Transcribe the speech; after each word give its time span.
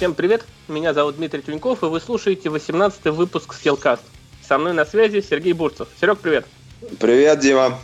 Всем 0.00 0.14
привет, 0.14 0.46
меня 0.66 0.94
зовут 0.94 1.16
Дмитрий 1.16 1.42
Тюньков, 1.42 1.82
и 1.82 1.86
вы 1.86 2.00
слушаете 2.00 2.48
18-й 2.48 3.10
выпуск 3.10 3.54
Skillcast. 3.54 4.00
Со 4.40 4.56
мной 4.56 4.72
на 4.72 4.86
связи 4.86 5.20
Сергей 5.20 5.52
Бурцев. 5.52 5.88
Серег, 6.00 6.20
привет. 6.20 6.46
Привет, 6.98 7.40
Дима. 7.40 7.78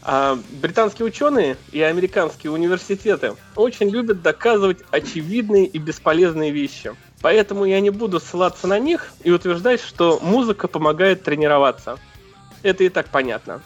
А, 0.00 0.38
британские 0.62 1.04
ученые 1.04 1.58
и 1.72 1.82
американские 1.82 2.52
университеты 2.52 3.34
очень 3.54 3.90
любят 3.90 4.22
доказывать 4.22 4.78
очевидные 4.90 5.66
и 5.66 5.76
бесполезные 5.76 6.52
вещи. 6.52 6.96
Поэтому 7.20 7.66
я 7.66 7.80
не 7.80 7.90
буду 7.90 8.18
ссылаться 8.18 8.66
на 8.66 8.78
них 8.78 9.12
и 9.22 9.30
утверждать, 9.30 9.82
что 9.82 10.18
музыка 10.22 10.68
помогает 10.68 11.22
тренироваться. 11.22 11.98
Это 12.62 12.82
и 12.82 12.88
так 12.88 13.10
понятно. 13.10 13.60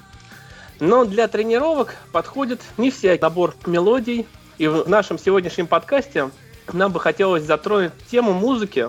Но 0.80 1.04
для 1.04 1.28
тренировок 1.28 1.94
подходит 2.10 2.62
не 2.78 2.90
всякий 2.90 3.22
набор 3.22 3.54
мелодий, 3.64 4.26
и 4.58 4.66
в 4.66 4.88
нашем 4.88 5.20
сегодняшнем 5.20 5.68
подкасте 5.68 6.30
нам 6.72 6.92
бы 6.92 7.00
хотелось 7.00 7.44
затронуть 7.44 7.92
тему 8.10 8.32
музыки 8.32 8.88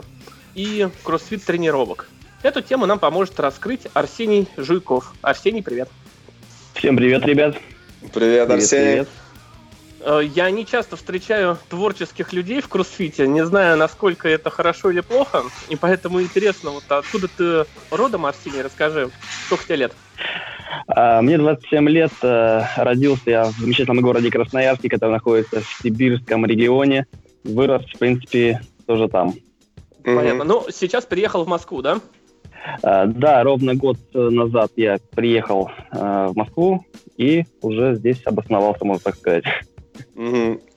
и 0.55 0.89
кроссфит 1.03 1.43
тренировок. 1.43 2.07
Эту 2.43 2.61
тему 2.61 2.85
нам 2.85 2.99
поможет 2.99 3.39
раскрыть 3.39 3.87
Арсений 3.93 4.47
Жуйков. 4.57 5.13
Арсений, 5.21 5.61
привет. 5.61 5.89
Всем 6.73 6.97
привет, 6.97 7.25
ребят. 7.25 7.55
Привет, 8.01 8.13
привет 8.13 8.49
Арсений. 8.49 8.91
Привет. 8.91 9.09
Э, 10.03 10.21
я 10.23 10.49
не 10.49 10.65
часто 10.65 10.95
встречаю 10.95 11.57
творческих 11.69 12.33
людей 12.33 12.61
в 12.61 12.67
кроссфите, 12.67 13.27
не 13.27 13.45
знаю, 13.45 13.77
насколько 13.77 14.27
это 14.27 14.49
хорошо 14.49 14.89
или 14.89 15.01
плохо, 15.01 15.43
и 15.69 15.75
поэтому 15.75 16.21
интересно, 16.21 16.71
вот 16.71 16.83
откуда 16.87 17.27
ты 17.27 17.65
родом, 17.91 18.25
Арсений, 18.25 18.61
расскажи, 18.61 19.09
сколько 19.45 19.65
тебе 19.65 19.75
лет? 19.75 19.93
А, 20.87 21.21
мне 21.21 21.37
27 21.37 21.89
лет, 21.89 22.11
э, 22.23 22.63
родился 22.77 23.29
я 23.29 23.43
в 23.45 23.51
замечательном 23.59 24.01
городе 24.01 24.31
Красноярске, 24.31 24.89
который 24.89 25.11
находится 25.11 25.61
в 25.61 25.83
Сибирском 25.83 26.45
регионе 26.45 27.05
вырос, 27.43 27.83
в 27.85 27.99
принципе, 27.99 28.61
тоже 28.85 29.07
там. 29.07 29.33
Понятно. 30.03 30.43
Ну, 30.43 30.65
сейчас 30.71 31.05
переехал 31.05 31.43
в 31.43 31.47
Москву, 31.47 31.81
да? 31.81 31.99
Uh, 32.83 33.07
да, 33.07 33.43
ровно 33.43 33.73
год 33.73 33.97
назад 34.13 34.71
я 34.75 34.99
приехал 35.15 35.71
uh, 35.91 36.27
в 36.27 36.35
Москву 36.35 36.85
и 37.17 37.43
уже 37.61 37.95
здесь 37.95 38.21
обосновался, 38.25 38.85
можно 38.85 39.03
так 39.03 39.15
сказать. 39.15 39.45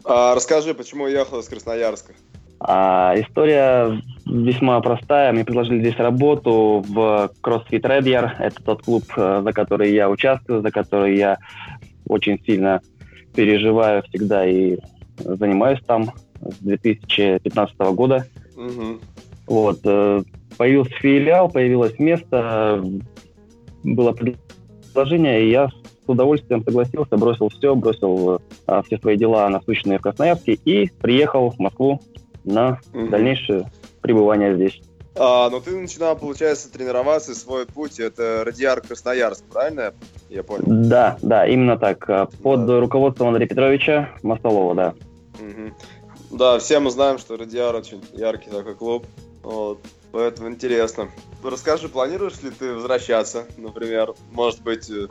А 0.05 0.34
расскажи, 0.34 0.75
почему 0.75 1.05
уехал 1.05 1.41
из 1.41 1.48
Красноярска? 1.48 2.15
А, 2.61 3.15
история 3.17 4.01
весьма 4.25 4.81
простая. 4.81 5.33
Мне 5.33 5.45
предложили 5.45 5.81
здесь 5.81 5.97
работу 5.97 6.83
в 6.87 7.31
CrossFit 7.43 7.83
Red. 7.83 8.31
Это 8.39 8.62
тот 8.62 8.83
клуб, 8.83 9.05
э, 9.17 9.43
за 9.45 9.53
который 9.53 9.93
я 9.93 10.09
участвую, 10.09 10.62
за 10.62 10.71
который 10.71 11.17
я 11.17 11.38
очень 12.06 12.43
сильно 12.44 12.81
переживаю 13.34 14.03
всегда 14.05 14.47
и 14.47 14.78
занимаюсь 15.19 15.81
там 15.87 16.11
с 16.50 16.59
2015 16.59 17.77
года. 17.94 18.27
Угу. 18.56 18.99
Вот, 19.47 19.81
э, 19.84 20.22
появился 20.56 20.93
филиал, 20.94 21.50
появилось 21.50 21.99
место, 21.99 22.82
было 23.82 24.12
предложение, 24.12 25.44
и 25.44 25.50
я 25.50 25.69
с 25.69 26.09
удовольствием 26.09 26.62
согласился, 26.65 27.16
бросил 27.16 27.49
все, 27.49 27.75
бросил 27.75 28.41
а, 28.66 28.82
все 28.82 28.99
свои 28.99 29.16
дела, 29.16 29.49
насущные 29.49 29.99
в 29.99 30.03
Красноярске, 30.03 30.55
и 30.55 30.91
приехал 31.00 31.50
в 31.50 31.59
Москву 31.59 32.00
на 32.44 32.81
угу. 32.93 33.09
дальнейшее 33.09 33.71
пребывание 34.00 34.55
здесь. 34.55 34.82
А, 35.16 35.49
ну 35.49 35.61
ты 35.61 35.76
начинал, 35.76 36.16
получается, 36.16 36.72
тренироваться, 36.72 37.34
свой 37.34 37.66
путь, 37.66 38.00
это 38.00 38.43
Радиар 38.44 38.81
Красноярск, 38.81 39.44
правильно 39.44 39.94
я 40.28 40.43
понял? 40.43 40.65
Да, 40.66 41.16
да, 41.22 41.47
именно 41.47 41.78
так. 41.78 42.06
Под 42.43 42.66
да. 42.66 42.81
руководством 42.81 43.28
Андрея 43.28 43.49
Петровича 43.49 44.11
Мостолова, 44.22 44.75
да. 44.75 44.94
Угу. 45.38 45.72
Да, 46.34 46.59
все 46.59 46.81
мы 46.81 46.91
знаем, 46.91 47.19
что 47.19 47.37
Радиар 47.37 47.77
очень 47.77 48.03
яркий 48.12 48.50
такой 48.50 48.75
клуб. 48.75 49.06
Вот. 49.45 49.78
Поэтому 50.11 50.49
интересно. 50.49 51.09
Расскажи, 51.45 51.89
планируешь 51.89 52.43
ли 52.43 52.50
ты 52.50 52.72
возвращаться, 52.75 53.45
например? 53.56 54.15
Может 54.33 54.62
быть, 54.62 54.91
э, 54.91 55.06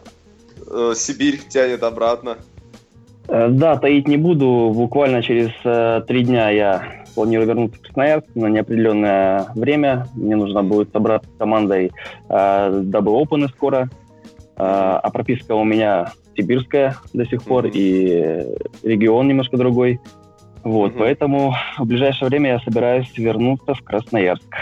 э, 0.68 0.94
Сибирь 0.96 1.40
тянет 1.48 1.84
обратно? 1.84 2.38
Э, 3.30 3.48
да, 3.50 3.78
таить 3.78 4.08
не 4.08 4.18
буду. 4.18 4.72
Буквально 4.76 5.24
через 5.24 5.52
э, 5.64 6.02
три 6.08 6.26
дня 6.26 6.50
я 6.50 7.06
планирую 7.16 7.48
вернуться 7.48 7.80
в 7.80 7.84
Красноярск 7.84 8.28
на 8.36 8.48
неопределенное 8.48 9.48
время. 9.56 10.08
Мне 10.16 10.36
нужно 10.36 10.62
будет 10.62 10.92
собраться 10.92 11.30
с 11.34 11.38
командой, 11.38 11.92
э, 12.28 12.82
дабы 12.84 13.12
опены 13.14 13.48
скоро. 13.48 13.90
Э, 14.58 15.00
а 15.02 15.10
прописка 15.10 15.56
у 15.56 15.64
меня 15.64 16.12
сибирская 16.36 16.98
до 17.14 17.26
сих 17.26 17.44
пор, 17.44 17.68
mm-hmm. 17.68 17.72
и 17.76 18.88
регион 18.88 19.30
немножко 19.30 19.56
другой. 19.56 20.02
Вот, 20.64 20.92
угу. 20.92 21.00
поэтому 21.00 21.54
в 21.78 21.86
ближайшее 21.86 22.30
время 22.30 22.52
я 22.52 22.60
собираюсь 22.60 23.12
вернуться 23.18 23.74
в 23.74 23.84
Красноярск. 23.84 24.56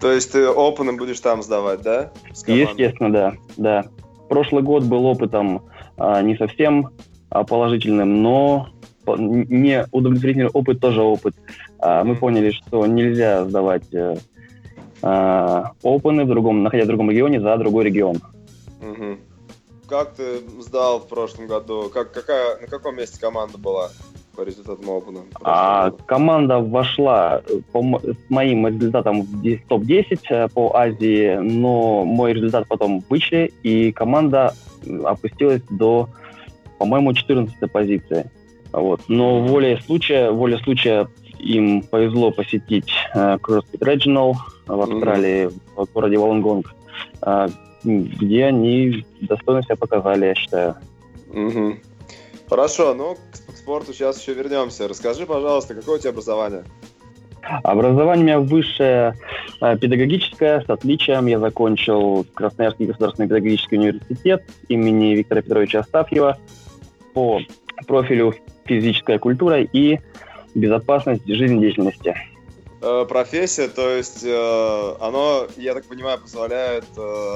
То 0.00 0.10
есть 0.10 0.32
ты 0.32 0.48
опыны 0.48 0.94
будешь 0.94 1.20
там 1.20 1.42
сдавать, 1.42 1.82
да? 1.82 2.10
Естественно, 2.46 3.12
да, 3.12 3.34
да. 3.56 3.84
Прошлый 4.28 4.62
год 4.62 4.84
был 4.84 5.04
опытом 5.06 5.62
а, 5.96 6.22
не 6.22 6.36
совсем 6.36 6.88
а, 7.30 7.44
положительным, 7.44 8.22
но 8.22 8.68
не 9.06 9.86
удовлетворительный 9.92 10.48
опыт 10.48 10.80
тоже 10.80 11.02
опыт. 11.02 11.34
А, 11.78 12.02
мы 12.02 12.16
поняли, 12.16 12.50
что 12.50 12.86
нельзя 12.86 13.44
сдавать 13.44 13.92
э, 13.92 14.16
а, 15.02 15.72
опыны 15.82 16.24
в 16.24 16.28
другом, 16.28 16.62
находясь 16.62 16.86
в 16.86 16.88
другом 16.88 17.10
регионе 17.10 17.40
за 17.40 17.56
другой 17.56 17.84
регион. 17.84 18.16
Угу. 18.80 19.18
Как 19.88 20.14
ты 20.14 20.40
сдал 20.60 21.00
в 21.00 21.08
прошлом 21.08 21.46
году? 21.46 21.90
Как, 21.92 22.12
какая, 22.12 22.60
на 22.60 22.66
каком 22.66 22.96
месте 22.96 23.20
команда 23.20 23.58
была? 23.58 23.90
По 24.34 24.42
результатам 24.42 24.90
Опена? 24.90 25.20
А, 25.42 25.90
команда 26.06 26.58
вошла 26.58 27.42
по, 27.72 28.00
с 28.00 28.30
моим 28.30 28.66
результатом 28.66 29.22
в 29.22 29.68
топ-10 29.68 30.20
э, 30.30 30.48
по 30.48 30.74
Азии, 30.74 31.36
но 31.36 32.04
мой 32.04 32.32
результат 32.32 32.66
потом 32.68 33.04
вышли, 33.08 33.52
и 33.62 33.92
команда 33.92 34.54
опустилась 35.04 35.62
до, 35.70 36.08
по-моему, 36.78 37.12
14 37.12 37.70
позиции. 37.70 38.30
Вот. 38.72 39.02
Но 39.08 39.40
волей 39.40 39.78
случая, 39.84 40.30
волей 40.30 40.58
случая 40.58 41.08
им 41.38 41.82
повезло 41.82 42.30
посетить 42.30 42.90
э, 43.14 43.36
CrossFit 43.36 43.80
Regional 43.80 44.34
в 44.66 44.80
Австралии, 44.80 45.46
mm-hmm. 45.46 45.86
в 45.86 45.92
городе 45.92 46.18
Волонгонг, 46.18 46.74
э, 47.22 47.48
где 47.84 48.46
они 48.46 49.04
достойно 49.20 49.62
себя 49.62 49.76
показали, 49.76 50.26
я 50.26 50.34
считаю. 50.34 50.76
Mm-hmm. 51.32 51.76
Хорошо, 52.52 52.92
ну 52.92 53.16
к 53.48 53.56
спорту 53.56 53.94
сейчас 53.94 54.20
еще 54.20 54.34
вернемся. 54.34 54.86
Расскажи, 54.86 55.24
пожалуйста, 55.24 55.74
какое 55.74 55.96
у 55.96 55.98
тебя 55.98 56.10
образование? 56.10 56.64
Образование 57.64 58.36
у 58.36 58.40
меня 58.40 58.40
высшее 58.40 59.14
э, 59.62 59.78
педагогическое, 59.78 60.60
с 60.60 60.68
отличием. 60.68 61.24
Я 61.28 61.38
закончил 61.38 62.26
Красноярский 62.34 62.84
государственный 62.84 63.26
педагогический 63.26 63.78
университет 63.78 64.44
имени 64.68 65.14
Виктора 65.14 65.40
Петровича 65.40 65.78
Астафьева 65.78 66.36
по 67.14 67.40
профилю 67.86 68.34
физическая 68.66 69.18
культура 69.18 69.62
и 69.62 70.00
безопасность 70.54 71.26
жизнедеятельности. 71.26 72.14
Э, 72.82 73.06
профессия, 73.08 73.68
то 73.68 73.88
есть 73.88 74.24
э, 74.24 74.94
оно, 75.00 75.46
я 75.56 75.72
так 75.72 75.86
понимаю, 75.86 76.20
позволяет 76.20 76.84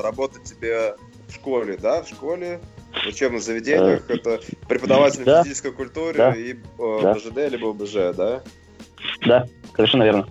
работать 0.03 0.43
тебе 0.43 0.95
в 1.27 1.33
школе, 1.33 1.79
да, 1.81 2.03
в 2.03 2.09
школе 2.09 2.61
в 3.05 3.07
учебных 3.07 3.43
заведениях. 3.43 4.03
Э, 4.09 4.15
это 4.15 4.41
преподаватель 4.69 5.25
да. 5.25 5.43
физической 5.43 5.73
культуры 5.73 6.15
да. 6.15 6.35
и 6.35 6.55
э, 6.55 6.99
да. 7.03 7.15
БЖД 7.15 7.51
либо 7.51 7.73
БЖ, 7.73 8.15
да? 8.17 8.43
Да, 9.27 9.47
совершенно 9.75 10.05
верно. 10.05 10.29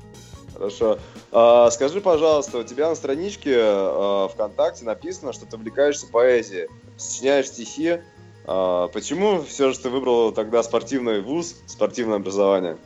Хорошо. 0.54 1.00
А, 1.32 1.70
скажи, 1.70 2.00
пожалуйста, 2.00 2.60
у 2.60 2.64
тебя 2.64 2.90
на 2.90 2.96
страничке 2.96 3.58
а, 3.58 4.30
ВКонтакте 4.30 4.86
написано, 4.86 5.34
что 5.34 5.46
ты 5.46 5.58
увлекаешься 5.58 6.08
поэзией, 6.08 6.70
сочиняешь 6.96 7.48
стихи. 7.48 8.00
А, 8.46 8.88
почему 8.88 9.42
все 9.42 9.72
же 9.72 9.80
ты 9.80 9.90
выбрал 9.90 10.32
тогда 10.32 10.64
спортивный 10.64 11.22
вуз, 11.22 11.58
спортивное 11.66 12.18
образование? 12.18 12.78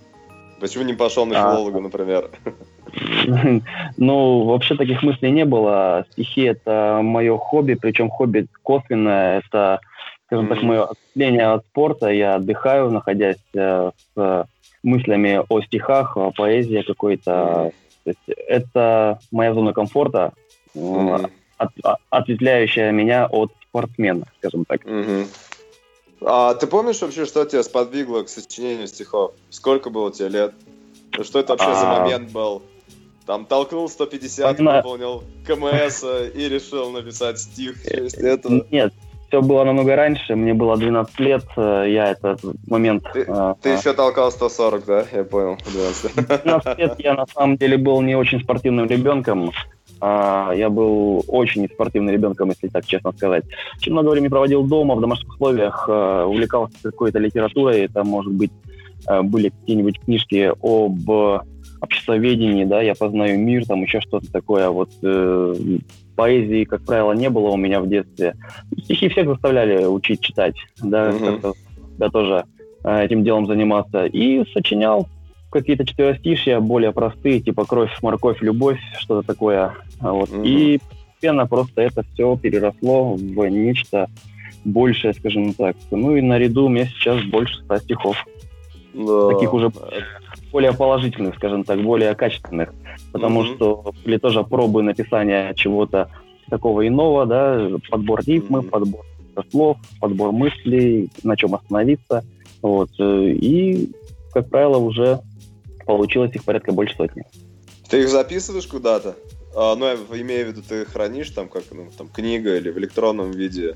Почему 0.60 0.84
не 0.84 0.94
пошел 0.94 1.26
на 1.26 1.40
а. 1.40 1.54
филолога, 1.54 1.80
например? 1.80 2.32
Ну, 3.98 4.44
вообще 4.46 4.76
таких 4.76 5.04
мыслей 5.04 5.32
не 5.32 5.46
было. 5.46 6.06
Стихи— 6.12 6.42
это 6.44 7.00
мое 7.02 7.38
хобби, 7.38 7.76
причем 7.76 8.10
хобби 8.10 8.48
косвенное. 8.64 9.40
Это, 9.40 9.80
скажем 10.26 10.48
так, 10.48 10.62
мое 10.64 10.86
отступление 10.86 11.48
от 11.48 11.66
спорта. 11.66 12.10
Я 12.10 12.36
отдыхаю, 12.36 12.92
находясь 12.92 13.38
э, 13.54 13.92
с 14.16 14.48
мыслями 14.84 15.42
о 15.48 15.62
стихах, 15.62 16.18
о 16.18 16.32
поэзии 16.32 16.84
какой-то. 16.86 17.72
То 18.04 18.10
есть 18.10 18.40
это 18.48 19.20
моя 19.32 19.54
зона 19.54 19.74
комфорта, 19.74 20.34
mm-hmm. 20.76 21.30
от, 21.58 21.70
ответвляющая 22.10 22.92
меня 22.92 23.28
от 23.28 23.52
спортсмена, 23.68 24.26
скажем 24.40 24.66
так. 24.66 24.82
А 26.22 26.54
ты 26.54 26.68
помнишь 26.68 27.02
вообще, 27.02 27.26
что 27.26 27.46
тебя 27.46 27.64
сподвигло 27.64 28.24
к 28.24 28.30
сочинению 28.30 28.88
стихов? 28.88 29.34
Сколько 29.50 29.90
было 29.90 30.12
тебе 30.12 30.30
лет? 30.30 30.54
Что 31.22 31.40
это 31.40 31.54
вообще 31.54 31.70
а... 31.70 31.76
за 31.76 31.86
момент 31.86 32.32
был? 32.32 32.62
Там 33.30 33.46
толкнул 33.46 33.88
150, 33.88 34.58
Помимо... 34.58 34.78
выполнил 34.78 35.24
КМС 35.46 36.04
и 36.34 36.50
решил 36.50 36.90
написать 36.90 37.38
стих 37.38 37.76
в 37.78 37.88
честь 37.88 38.18
этого. 38.18 38.66
Нет, 38.72 38.92
все 39.28 39.44
было 39.44 39.64
намного 39.66 39.96
раньше, 39.96 40.36
мне 40.36 40.56
было 40.56 40.76
12 40.76 41.20
лет, 41.20 41.44
э, 41.56 41.86
я 41.90 42.10
этот 42.10 42.42
момент... 42.68 43.04
Ты, 43.14 43.26
а, 43.28 43.56
ты 43.62 43.70
еще 43.70 43.94
толкал 43.94 44.32
140, 44.32 44.84
да? 44.84 45.06
Я 45.14 45.24
понял. 45.26 45.60
12 45.64 46.78
лет 46.80 46.96
я 46.98 47.14
на 47.14 47.28
самом 47.28 47.58
деле 47.58 47.78
был 47.78 48.02
не 48.02 48.16
очень 48.16 48.42
спортивным 48.42 48.88
ребенком, 48.88 49.52
а, 50.02 50.52
я 50.56 50.72
был 50.72 51.24
очень 51.28 51.70
спортивным 51.72 52.12
ребенком, 52.12 52.50
если 52.50 52.68
так 52.68 52.88
честно 52.88 53.12
сказать. 53.12 53.44
Очень 53.78 53.92
много 53.92 54.10
времени 54.10 54.30
проводил 54.30 54.64
дома, 54.64 54.96
в 54.96 55.02
домашних 55.02 55.30
условиях, 55.30 55.86
а, 55.88 56.26
увлекался 56.26 56.74
какой-то 56.82 57.20
литературой, 57.20 57.82
это, 57.82 58.04
может 58.04 58.34
быть, 58.34 58.52
а, 59.06 59.22
были 59.22 59.50
какие-нибудь 59.50 60.00
книжки 60.00 60.52
об 60.64 61.44
обществоведении, 61.82 62.66
да, 62.66 62.82
я 62.82 62.96
познаю 62.96 63.40
мир, 63.40 63.66
там 63.66 63.84
еще 63.84 64.02
что-то 64.02 64.32
такое. 64.32 64.70
Вот 64.70 64.90
э, 65.02 65.56
поэзии, 66.16 66.66
как 66.66 66.82
правило, 66.84 67.14
не 67.14 67.30
было 67.30 67.50
у 67.50 67.58
меня 67.58 67.80
в 67.80 67.88
детстве. 67.88 68.36
Стихи 68.84 69.10
всех 69.10 69.28
заставляли 69.28 69.86
учить 69.86 70.22
читать, 70.22 70.56
да, 70.82 71.10
mm-hmm. 71.10 71.56
я 72.00 72.10
тоже 72.10 72.46
э, 72.84 73.06
этим 73.06 73.24
делом 73.24 73.48
заниматься. 73.48 74.06
И 74.06 74.44
сочинял 74.54 75.08
какие-то 75.52 75.86
четверостишья 75.86 76.60
более 76.60 76.92
простые, 76.92 77.40
типа 77.40 77.66
«Кровь, 77.66 77.92
морковь, 78.02 78.42
любовь», 78.42 78.80
что-то 79.00 79.26
такое. 79.26 79.74
Вот. 80.00 80.30
Mm-hmm. 80.30 80.48
И 80.48 80.80
постепенно 81.20 81.48
просто 81.48 81.82
это 81.82 82.04
все 82.14 82.36
переросло 82.38 83.16
в 83.16 83.50
нечто 83.50 84.08
большее, 84.64 85.14
скажем 85.14 85.54
так. 85.54 85.76
Ну 85.92 86.16
и 86.16 86.22
наряду 86.22 86.66
у 86.66 86.70
меня 86.70 86.86
сейчас 86.86 87.22
больше 87.24 87.62
ста 87.64 87.78
стихов. 87.80 88.26
Да. 88.94 89.30
Таких 89.30 89.54
уже 89.54 89.72
более 90.52 90.74
положительных, 90.74 91.36
скажем 91.36 91.64
так, 91.64 91.82
более 91.82 92.16
качественных. 92.16 92.74
Потому 93.12 93.44
mm-hmm. 93.44 93.56
что 93.56 93.94
были 94.04 94.18
тоже 94.18 94.44
пробы 94.44 94.84
написания 94.84 95.54
чего-то 95.54 96.10
такого 96.50 96.88
иного, 96.88 97.26
да, 97.26 97.70
подбор 97.90 98.22
ритмы, 98.26 98.60
mm-hmm. 98.60 98.70
подбор 98.70 99.06
слов, 99.52 99.78
подбор 100.00 100.32
мыслей, 100.32 101.10
на 101.24 101.38
чем 101.38 101.56
остановиться. 101.56 102.24
Вот. 102.62 102.90
И, 103.00 103.92
как 104.34 104.50
правило, 104.50 104.78
уже 104.78 105.22
получилось 105.86 106.36
их 106.36 106.44
порядка 106.44 106.72
больше 106.72 106.96
сотни. 106.96 107.24
Ты 107.90 108.02
их 108.02 108.10
записываешь 108.10 108.68
куда-то? 108.68 109.16
А, 109.56 109.76
ну, 109.76 109.86
я 109.86 109.96
имею 110.22 110.46
в 110.46 110.50
виду, 110.50 110.62
ты 110.68 110.86
хранишь 110.86 111.32
там 111.32 111.50
как 111.50 111.64
ну, 111.72 111.88
там 111.98 112.08
книга 112.08 112.58
или 112.58 112.70
в 112.70 112.78
электронном 112.78 113.32
виде? 113.32 113.76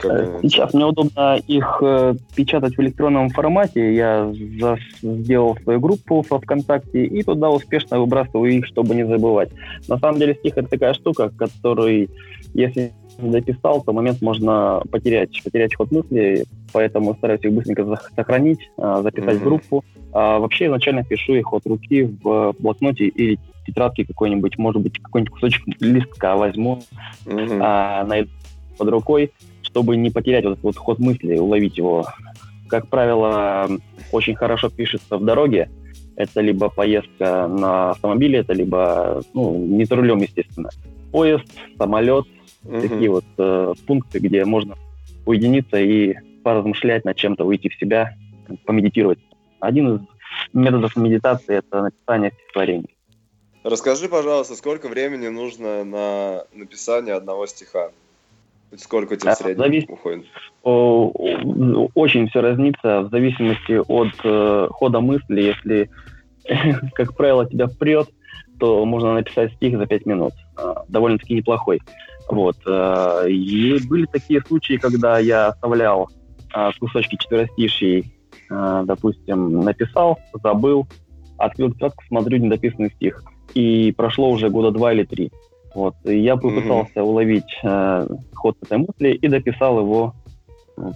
Как, 0.00 0.12
э, 0.12 0.38
Сейчас 0.42 0.72
мне 0.74 0.84
удобно 0.84 1.36
их 1.46 1.78
э, 1.82 2.14
печатать 2.34 2.76
в 2.76 2.80
электронном 2.80 3.28
формате. 3.30 3.94
Я 3.94 4.32
сделал 4.32 5.56
свою 5.62 5.80
группу 5.80 6.24
во 6.28 6.40
ВКонтакте 6.40 7.04
и 7.04 7.22
туда 7.22 7.50
успешно 7.50 8.00
выбрасываю 8.00 8.52
их, 8.52 8.66
чтобы 8.66 8.94
не 8.94 9.06
забывать. 9.06 9.50
На 9.88 9.98
самом 9.98 10.18
деле 10.18 10.34
стих 10.34 10.56
это 10.56 10.68
такая 10.68 10.94
штука, 10.94 11.30
который, 11.30 12.08
если 12.54 12.92
записал, 13.18 13.82
то 13.82 13.92
момент 13.92 14.22
можно 14.22 14.82
потерять, 14.90 15.42
потерять 15.44 15.74
ход 15.74 15.90
мысли, 15.92 16.44
поэтому 16.72 17.14
стараюсь 17.14 17.44
их 17.44 17.52
быстренько 17.52 17.98
сохранить, 18.16 18.70
а, 18.78 19.02
записать 19.02 19.36
mm-hmm. 19.36 19.40
в 19.40 19.44
группу. 19.44 19.84
А 20.12 20.38
вообще 20.38 20.66
изначально 20.66 21.04
пишу 21.04 21.34
их 21.34 21.52
от 21.52 21.66
руки 21.66 22.04
в 22.22 22.54
блокноте 22.58 23.04
или 23.04 23.38
тетрадке 23.66 24.04
какой-нибудь, 24.06 24.56
может 24.58 24.80
быть, 24.80 24.98
какой-нибудь 25.00 25.34
кусочек 25.34 25.62
листка 25.80 26.36
возьму, 26.36 26.82
mm-hmm. 27.26 27.60
а, 27.62 28.04
найду 28.04 28.30
под 28.78 28.88
рукой, 28.88 29.30
чтобы 29.70 29.96
не 29.96 30.10
потерять 30.10 30.44
вот 30.44 30.52
этот 30.52 30.64
вот 30.64 30.76
ход 30.76 30.98
мысли, 30.98 31.36
уловить 31.36 31.78
его. 31.78 32.06
Как 32.68 32.88
правило, 32.88 33.68
очень 34.12 34.34
хорошо 34.34 34.68
пишется 34.68 35.16
в 35.16 35.24
дороге. 35.24 35.70
Это 36.16 36.40
либо 36.40 36.68
поездка 36.68 37.48
на 37.48 37.90
автомобиле, 37.90 38.40
это 38.40 38.52
либо, 38.52 39.22
ну, 39.32 39.56
не 39.58 39.84
за 39.84 39.96
рулем, 39.96 40.18
естественно. 40.18 40.70
Поезд, 41.12 41.44
самолет, 41.78 42.26
Угу. 42.64 42.80
Такие 42.80 43.10
вот 43.10 43.24
э, 43.38 43.74
пункты, 43.86 44.18
где 44.18 44.44
можно 44.44 44.76
уединиться 45.26 45.78
и 45.78 46.14
поразмышлять 46.42 47.04
над 47.04 47.16
чем-то, 47.16 47.44
уйти 47.44 47.68
в 47.68 47.74
себя, 47.76 48.16
помедитировать. 48.66 49.18
Один 49.60 49.96
из 49.96 50.00
методов 50.52 50.96
медитации– 50.96 51.56
это 51.58 51.82
написание 51.82 52.32
стихотворений. 52.32 52.96
Расскажи, 53.62 54.08
пожалуйста, 54.08 54.56
сколько 54.56 54.88
времени 54.88 55.28
нужно 55.28 55.84
на 55.84 56.44
написание 56.54 57.14
одного 57.14 57.46
стиха? 57.46 57.92
Сколько 58.76 59.16
тебе 59.16 59.32
в 59.32 59.34
среднем 59.34 59.64
Завис... 59.64 59.84
уходит? 59.88 60.26
Очень 60.62 62.28
все 62.28 62.40
разнится 62.40 63.02
в 63.02 63.10
зависимости 63.10 63.80
от 63.88 64.14
э, 64.22 64.68
хода 64.70 65.00
мысли. 65.00 65.42
Если, 65.42 65.90
как 66.94 67.16
правило, 67.16 67.48
тебя 67.48 67.66
прет, 67.66 68.08
то 68.58 68.84
можно 68.84 69.14
написать 69.14 69.52
стих 69.54 69.76
за 69.76 69.86
пять 69.86 70.06
минут. 70.06 70.32
Э, 70.56 70.74
довольно-таки 70.88 71.34
неплохой. 71.34 71.80
Вот. 72.28 72.56
Э, 72.66 73.28
и 73.28 73.78
были 73.88 74.06
такие 74.06 74.40
случаи, 74.42 74.76
когда 74.76 75.18
я 75.18 75.48
оставлял 75.48 76.08
э, 76.54 76.70
кусочки 76.78 77.16
четверостишей, 77.16 78.14
э, 78.50 78.82
допустим, 78.84 79.60
написал, 79.60 80.18
забыл, 80.42 80.86
открыл 81.38 81.72
тетрадку, 81.72 82.04
смотрю 82.06 82.38
недописанный 82.38 82.90
стих. 82.90 83.24
И 83.54 83.92
прошло 83.96 84.30
уже 84.30 84.48
года 84.48 84.70
два 84.70 84.92
или 84.92 85.04
три. 85.04 85.32
Вот. 85.74 85.94
И 86.04 86.18
я 86.18 86.36
попытался 86.36 86.92
mm-hmm. 86.96 87.02
уловить 87.02 87.58
э, 87.62 88.06
ход 88.34 88.56
этой 88.62 88.78
мысли 88.78 89.10
и 89.10 89.28
дописал 89.28 89.78
его. 89.80 90.14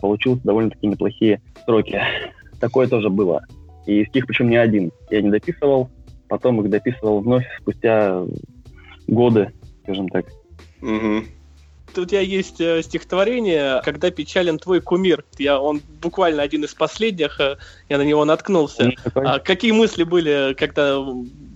Получилось 0.01 0.41
довольно-таки 0.43 0.87
неплохие 0.87 1.43
строки. 1.63 2.01
Такое 2.61 2.89
тоже 2.89 3.11
было. 3.11 3.43
И 3.87 4.05
стих 4.07 4.27
причем 4.27 4.49
не 4.49 4.57
один. 4.57 4.91
Я 5.11 5.21
не 5.21 5.31
дописывал, 5.31 5.91
потом 6.29 6.61
их 6.63 6.71
дописывал 6.71 7.21
вновь 7.21 7.45
спустя 7.61 8.25
годы, 9.07 9.53
скажем 9.83 10.09
так. 10.09 10.27
Угу. 10.81 11.25
У 11.97 12.05
тебя 12.07 12.21
есть 12.21 12.61
э, 12.61 12.83
стихотворение 12.83 13.81
«Когда 13.85 14.11
печален 14.11 14.59
твой 14.59 14.81
кумир». 14.81 15.25
Я, 15.39 15.61
он 15.61 15.81
буквально 16.03 16.43
один 16.43 16.65
из 16.65 16.75
последних, 16.75 17.39
э, 17.41 17.57
я 17.89 17.99
на 17.99 18.03
него 18.03 18.25
наткнулся. 18.25 18.91
А 19.15 19.39
какие 19.39 19.71
мысли 19.71 20.03
были, 20.03 20.55
когда 20.59 20.99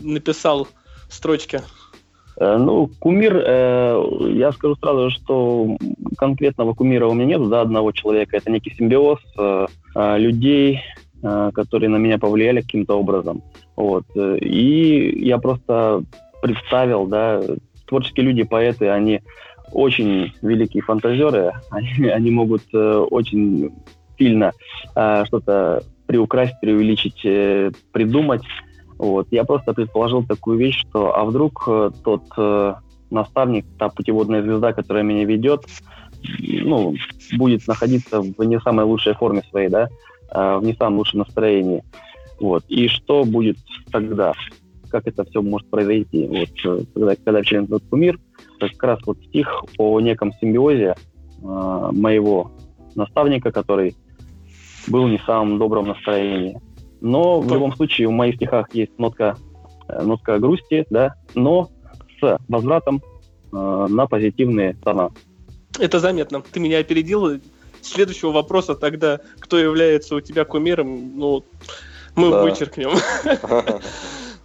написал 0.01 0.69
строчки? 1.09 1.61
Э, 2.41 2.57
ну, 2.59 2.91
кумир, 2.99 3.43
э, 3.45 4.03
я 4.35 4.53
скажу 4.53 4.77
сразу, 4.77 5.11
что 5.11 5.77
конкретного 6.17 6.75
кумира 6.75 7.07
у 7.07 7.15
меня 7.15 7.39
нет, 7.39 7.49
да, 7.49 7.63
одного 7.63 7.93
человека. 7.93 8.37
Это 8.37 8.51
некий 8.51 8.75
симбиоз 8.75 9.19
э, 9.39 9.67
людей, 10.19 10.81
э, 11.23 11.51
которые 11.53 11.91
на 11.91 11.97
меня 11.97 12.19
повлияли 12.19 12.61
каким-то 12.61 12.99
образом. 12.99 13.43
Вот. 13.77 14.05
И 14.17 15.21
я 15.21 15.39
просто 15.39 16.03
представил, 16.43 17.07
да, 17.07 17.43
творческие 17.87 18.27
люди, 18.27 18.45
поэты, 18.45 18.89
они 18.89 19.21
очень 19.73 20.33
великие 20.43 20.83
фантазеры, 20.83 21.53
они, 21.71 22.09
они 22.09 22.31
могут 22.31 22.63
э, 22.73 23.07
очень 23.11 23.73
сильно 24.19 24.53
э, 24.95 25.25
что-то 25.27 25.83
приукрасить, 26.07 26.61
преувеличить, 26.61 27.21
э, 27.25 27.71
придумать. 27.93 28.43
Вот. 28.99 29.29
Я 29.31 29.45
просто 29.45 29.73
предположил 29.73 30.25
такую 30.25 30.59
вещь, 30.59 30.81
что 30.89 31.17
а 31.17 31.25
вдруг 31.25 31.65
э, 31.67 31.91
тот 32.05 32.25
э, 32.37 32.75
наставник, 33.11 33.67
та 33.79 33.89
путеводная 33.89 34.43
звезда, 34.43 34.73
которая 34.73 35.05
меня 35.05 35.25
ведет, 35.25 35.65
ну, 36.39 36.95
будет 37.37 37.67
находиться 37.69 38.21
в 38.21 38.45
не 38.45 38.61
самой 38.61 38.85
лучшей 38.85 39.15
форме 39.15 39.43
своей, 39.51 39.69
да, 39.69 39.89
э, 40.33 40.59
в 40.59 40.65
не 40.65 40.75
самом 40.75 40.99
лучшем 40.99 41.21
настроении. 41.21 41.85
Вот. 42.41 42.65
И 42.69 42.89
что 42.89 43.25
будет 43.25 43.57
тогда? 43.91 44.35
как 44.89 45.07
это 45.07 45.25
все 45.25 45.43
может 45.43 45.69
произойти. 45.71 46.27
Вот, 46.27 46.49
э, 46.65 46.85
когда, 46.95 47.17
когда 47.17 47.43
член 47.43 47.67
тот 47.67 47.83
кумир, 47.89 48.19
как 48.59 48.83
раз 48.83 49.01
вот 49.07 49.19
стих 49.25 49.65
о 49.79 50.01
неком 50.01 50.33
симбиозе 50.41 50.95
э, 50.95 51.89
моего 51.93 52.53
наставника, 52.95 53.53
который 53.53 53.95
был 54.89 55.07
не 55.09 55.19
в 55.19 55.25
самом 55.25 55.59
добром 55.59 55.89
настроении. 55.89 56.61
Но 57.01 57.41
в 57.41 57.53
любом 57.53 57.75
случае 57.75 58.09
в 58.09 58.13
моих 58.13 58.37
стихах 58.37 58.75
есть 58.75 58.99
нотка, 58.99 59.37
э, 59.89 60.03
нотка 60.03 60.39
грусти, 60.39 60.87
да, 60.91 61.15
но 61.35 61.71
с 62.21 62.39
возвратом 62.49 63.03
э, 63.53 63.87
на 63.89 64.07
позитивные 64.07 64.75
тона. 64.75 65.11
Это 65.79 66.01
заметно. 66.01 66.43
Ты 66.43 66.61
меня 66.61 66.79
опередил. 66.79 67.41
Следующего 67.81 68.33
вопроса 68.33 68.75
тогда, 68.75 69.21
кто 69.39 69.57
является 69.57 70.17
у 70.17 70.21
тебя 70.21 70.45
кумиром, 70.45 71.17
ну, 71.17 71.45
мы 72.17 72.31
да. 72.31 72.43
вычеркнем. 72.43 72.91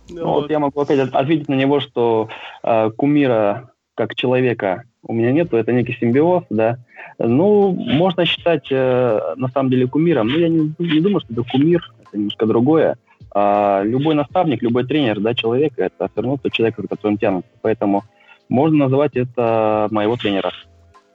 Ну, 0.10 0.26
вот. 0.26 0.42
вот 0.42 0.52
я 0.52 0.60
могу 0.60 0.82
опять 0.82 1.00
ответить 1.00 1.48
на 1.48 1.54
него, 1.56 1.80
что 1.80 2.28
э, 2.62 2.92
кумира 2.92 3.72
как 3.96 4.16
человека 4.16 4.84
у 5.02 5.14
меня 5.14 5.32
нету, 5.32 5.56
это 5.56 5.72
некий 5.72 5.94
симбиоз, 5.94 6.44
да. 6.50 6.78
Ну, 7.20 7.72
можно 7.72 8.26
считать 8.26 8.68
э, 8.70 9.34
на 9.38 9.48
самом 9.48 9.70
деле 9.70 9.88
кумиром, 9.88 10.28
но 10.28 10.38
я 10.38 10.50
не, 10.50 10.74
не 10.78 11.00
думаю, 11.00 11.22
что 11.22 11.34
это 11.34 11.44
кумир, 11.50 11.94
это 12.14 12.18
немножко 12.20 12.46
другое. 12.46 12.98
А 13.34 13.82
любой 13.84 14.14
наставник, 14.14 14.62
любой 14.62 14.86
тренер, 14.86 15.20
да, 15.20 15.34
человека, 15.34 15.84
это 15.84 16.08
все 16.08 16.22
равно 16.22 16.38
тот 16.38 16.54
человек, 16.54 16.76
за 16.78 16.88
которым 16.88 17.18
тянутся. 17.18 17.50
Поэтому 17.62 18.04
можно 18.48 18.86
называть 18.86 19.16
это 19.16 19.88
моего 19.90 20.16
тренера. 20.16 20.52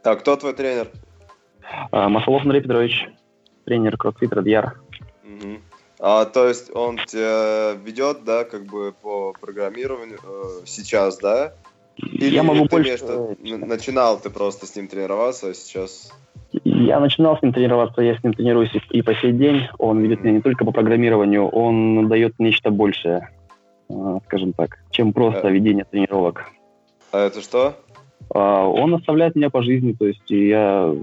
А 0.02 0.16
кто 0.16 0.36
твой 0.36 0.54
тренер? 0.54 0.88
А, 1.92 2.08
Масалов 2.08 2.42
Андрей 2.42 2.60
Петрович, 2.60 3.08
тренер 3.64 3.94
CrossFit 3.94 4.34
Радьяр. 4.34 4.80
Угу. 5.22 5.58
А, 6.00 6.24
то 6.24 6.48
есть 6.48 6.74
он 6.74 6.98
тебя 7.06 7.74
ведет, 7.74 8.24
да, 8.24 8.44
как 8.44 8.64
бы 8.64 8.92
по 9.00 9.32
программированию 9.40 10.18
э, 10.22 10.66
сейчас, 10.66 11.18
да? 11.18 11.52
Или 11.98 12.34
я 12.34 12.42
могу 12.42 12.64
больше... 12.66 12.96
Что 12.96 13.36
начинал 13.42 14.20
ты 14.20 14.30
просто 14.30 14.66
с 14.66 14.76
ним 14.76 14.88
тренироваться, 14.88 15.48
а 15.48 15.54
сейчас... 15.54 16.12
Я 16.64 17.00
начинал 17.00 17.36
с 17.36 17.42
ним 17.42 17.52
тренироваться, 17.52 18.00
я 18.00 18.16
с 18.16 18.22
ним 18.22 18.32
тренируюсь 18.32 18.70
и 18.90 19.02
по 19.02 19.14
сей 19.14 19.32
день. 19.32 19.68
Он 19.78 20.00
ведет 20.00 20.22
меня 20.22 20.34
не 20.34 20.40
только 20.40 20.64
по 20.64 20.72
программированию, 20.72 21.46
он 21.46 22.08
дает 22.08 22.38
нечто 22.38 22.70
большее, 22.70 23.30
э, 23.90 24.18
скажем 24.26 24.52
так, 24.54 24.78
чем 24.90 25.12
просто 25.12 25.48
а... 25.48 25.50
ведение 25.50 25.84
тренировок. 25.84 26.46
А 27.12 27.26
это 27.26 27.40
что? 27.42 27.76
А, 28.34 28.66
он 28.66 28.94
оставляет 28.94 29.36
меня 29.36 29.50
по 29.50 29.62
жизни, 29.62 29.92
то 29.92 30.06
есть 30.06 30.30
я 30.30 30.94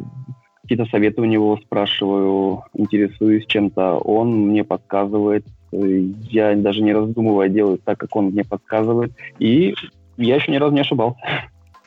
какие-то 0.61 0.85
советы 0.85 1.21
у 1.21 1.25
него 1.25 1.57
спрашиваю, 1.57 2.63
интересуюсь 2.73 3.45
чем-то, 3.45 3.97
он 3.97 4.47
мне 4.47 4.63
подсказывает, 4.63 5.45
я 5.71 6.55
даже 6.55 6.81
не 6.81 6.93
раздумывая 6.93 7.49
делаю 7.49 7.79
так, 7.83 7.99
как 7.99 8.15
он 8.15 8.27
мне 8.27 8.43
подсказывает, 8.43 9.11
и 9.37 9.75
я 10.17 10.35
еще 10.35 10.51
ни 10.51 10.57
разу 10.57 10.73
не 10.73 10.81
ошибался. 10.81 11.19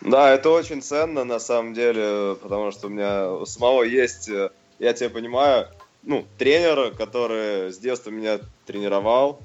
Да, 0.01 0.33
это 0.33 0.51
очень 0.51 0.81
ценно 0.81 1.25
на 1.25 1.41
самом 1.41 1.75
деле, 1.75 2.37
потому 2.41 2.71
что 2.71 2.87
у 2.87 2.91
меня 2.91 3.33
у 3.33 3.47
самого 3.47 3.83
есть, 3.83 4.29
э, 4.29 4.51
я 4.79 4.93
тебя 4.93 5.11
понимаю, 5.11 5.67
ну, 6.05 6.25
тренер, 6.39 6.93
который 6.97 7.73
с 7.73 7.79
детства 7.79 8.11
меня 8.11 8.39
тренировал, 8.65 9.41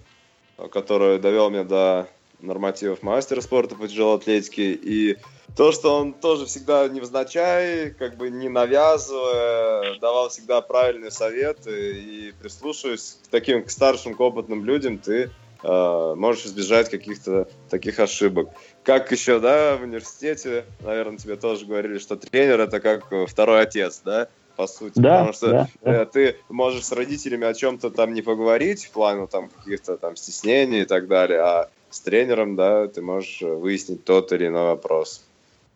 который 0.71 1.17
довел 1.19 1.49
меня 1.49 1.63
до 1.63 2.07
нормативов 2.39 3.01
мастера 3.01 3.41
спорта 3.41 3.75
по 3.75 3.87
тяжелой 3.87 4.17
атлетике, 4.17 4.73
и 4.73 5.17
то, 5.55 5.71
что 5.71 5.95
он 5.95 6.13
тоже 6.13 6.45
всегда 6.45 6.87
невзначай, 6.87 7.91
как 7.91 8.17
бы 8.17 8.29
не 8.29 8.49
навязывая, 8.49 9.99
давал 9.99 10.29
всегда 10.29 10.61
правильные 10.61 11.11
советы 11.11 11.99
и 11.99 12.33
прислушиваясь 12.41 13.19
к 13.23 13.27
таким 13.29 13.63
к 13.63 13.69
старшим, 13.69 14.15
к 14.15 14.19
опытным 14.19 14.65
людям, 14.65 14.97
ты 14.97 15.31
э, 15.63 16.13
можешь 16.17 16.45
избежать 16.45 16.89
каких-то 16.89 17.47
таких 17.69 17.99
ошибок. 17.99 18.49
Как 18.83 19.11
еще, 19.11 19.39
да, 19.39 19.77
в 19.77 19.83
университете, 19.83 20.65
наверное, 20.81 21.17
тебе 21.17 21.35
тоже 21.35 21.65
говорили, 21.65 21.97
что 21.99 22.15
тренер 22.15 22.59
это 22.59 22.79
как 22.79 23.05
второй 23.27 23.61
отец, 23.61 24.01
да? 24.03 24.27
по 24.55 24.67
сути. 24.67 24.99
Да, 24.99 25.19
потому 25.19 25.33
что 25.33 25.49
да, 25.49 25.67
да. 25.81 26.01
Э, 26.03 26.05
ты 26.05 26.37
можешь 26.49 26.85
с 26.85 26.91
родителями 26.91 27.47
о 27.47 27.53
чем-то 27.53 27.89
там 27.89 28.13
не 28.13 28.21
поговорить 28.21 28.85
в 28.85 28.91
плане 28.91 29.27
там 29.27 29.49
каких-то 29.49 29.97
там 29.97 30.15
стеснений 30.15 30.81
и 30.81 30.85
так 30.85 31.07
далее, 31.07 31.39
а 31.39 31.69
с 31.89 32.01
тренером, 32.01 32.55
да, 32.55 32.87
ты 32.87 33.01
можешь 33.01 33.41
выяснить 33.41 34.03
тот 34.03 34.31
или 34.31 34.47
иной 34.47 34.65
вопрос. 34.65 35.23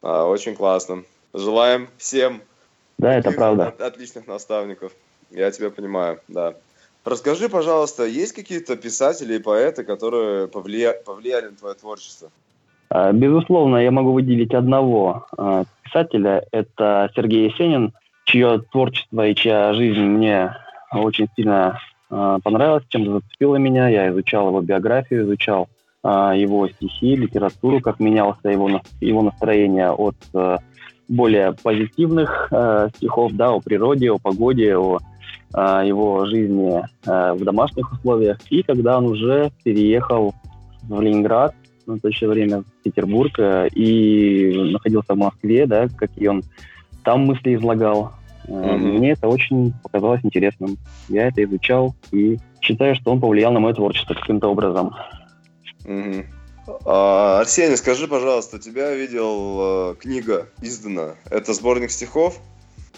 А, 0.01 0.25
очень 0.25 0.55
классно. 0.55 1.03
Желаем 1.33 1.89
всем 1.97 2.41
да, 2.97 3.15
это 3.15 3.31
правда. 3.31 3.73
отличных 3.79 4.27
наставников. 4.27 4.91
Я 5.29 5.51
тебя 5.51 5.69
понимаю, 5.69 6.21
да. 6.27 6.55
Расскажи, 7.03 7.47
пожалуйста, 7.47 8.05
есть 8.05 8.33
какие-то 8.33 8.75
писатели 8.75 9.35
и 9.35 9.39
поэты, 9.39 9.83
которые 9.83 10.47
повлия... 10.47 10.93
повлияли 10.93 11.47
на 11.47 11.55
твое 11.55 11.75
творчество? 11.75 12.31
А, 12.89 13.11
безусловно, 13.11 13.77
я 13.77 13.91
могу 13.91 14.11
выделить 14.11 14.53
одного 14.53 15.25
а, 15.37 15.63
писателя. 15.83 16.43
Это 16.51 17.09
Сергей 17.15 17.49
Есенин, 17.49 17.93
чье 18.25 18.59
творчество 18.71 19.27
и 19.27 19.35
чья 19.35 19.73
жизнь 19.73 20.01
мне 20.01 20.55
очень 20.91 21.27
сильно 21.35 21.79
понравилась, 22.09 22.85
чем 22.87 23.05
зацепила 23.05 23.57
меня. 23.57 23.89
Я 23.89 24.09
изучал 24.09 24.47
его 24.47 24.61
биографию, 24.61 25.25
изучал 25.25 25.67
его 26.03 26.69
стихи, 26.69 27.17
литературу, 27.17 27.81
как 27.81 27.99
менялось 27.99 28.37
его, 28.45 28.81
его 29.01 29.21
настроение 29.23 29.91
от 29.91 30.15
э, 30.33 30.57
более 31.09 31.51
позитивных 31.51 32.47
э, 32.51 32.87
стихов, 32.95 33.33
да, 33.33 33.49
о 33.49 33.59
природе, 33.59 34.11
о 34.11 34.19
погоде, 34.19 34.77
о 34.77 34.99
э, 35.53 35.83
его 35.85 36.25
жизни 36.25 36.81
в 37.03 37.43
домашних 37.43 37.91
условиях. 37.91 38.37
И 38.49 38.63
когда 38.63 38.99
он 38.99 39.07
уже 39.07 39.51
переехал 39.65 40.33
в 40.83 41.01
Ленинград, 41.01 41.53
на 41.87 41.99
то 41.99 42.11
же 42.11 42.27
время 42.27 42.61
в 42.61 42.83
Петербург, 42.83 43.39
и 43.73 44.69
находился 44.71 45.13
в 45.13 45.17
Москве, 45.17 45.65
да, 45.65 45.87
какие 45.87 46.27
он 46.27 46.43
там 47.03 47.25
мысли 47.25 47.55
излагал, 47.55 48.13
Mm-hmm. 48.47 48.77
Мне 48.77 49.11
это 49.11 49.27
очень 49.27 49.73
показалось 49.83 50.21
интересным. 50.23 50.77
Я 51.09 51.27
это 51.27 51.43
изучал 51.43 51.93
и 52.11 52.37
считаю, 52.61 52.95
что 52.95 53.11
он 53.11 53.19
повлиял 53.19 53.51
на 53.51 53.59
мое 53.59 53.73
творчество 53.73 54.13
каким-то 54.13 54.47
образом. 54.47 54.95
Угу. 55.85 56.23
А, 56.85 57.39
Арсений, 57.41 57.77
скажи, 57.77 58.07
пожалуйста, 58.07 58.59
тебя 58.59 58.93
видел 58.93 59.91
э, 59.91 59.95
книга 59.99 60.47
издана. 60.61 61.15
Это 61.29 61.53
сборник 61.53 61.91
стихов? 61.91 62.39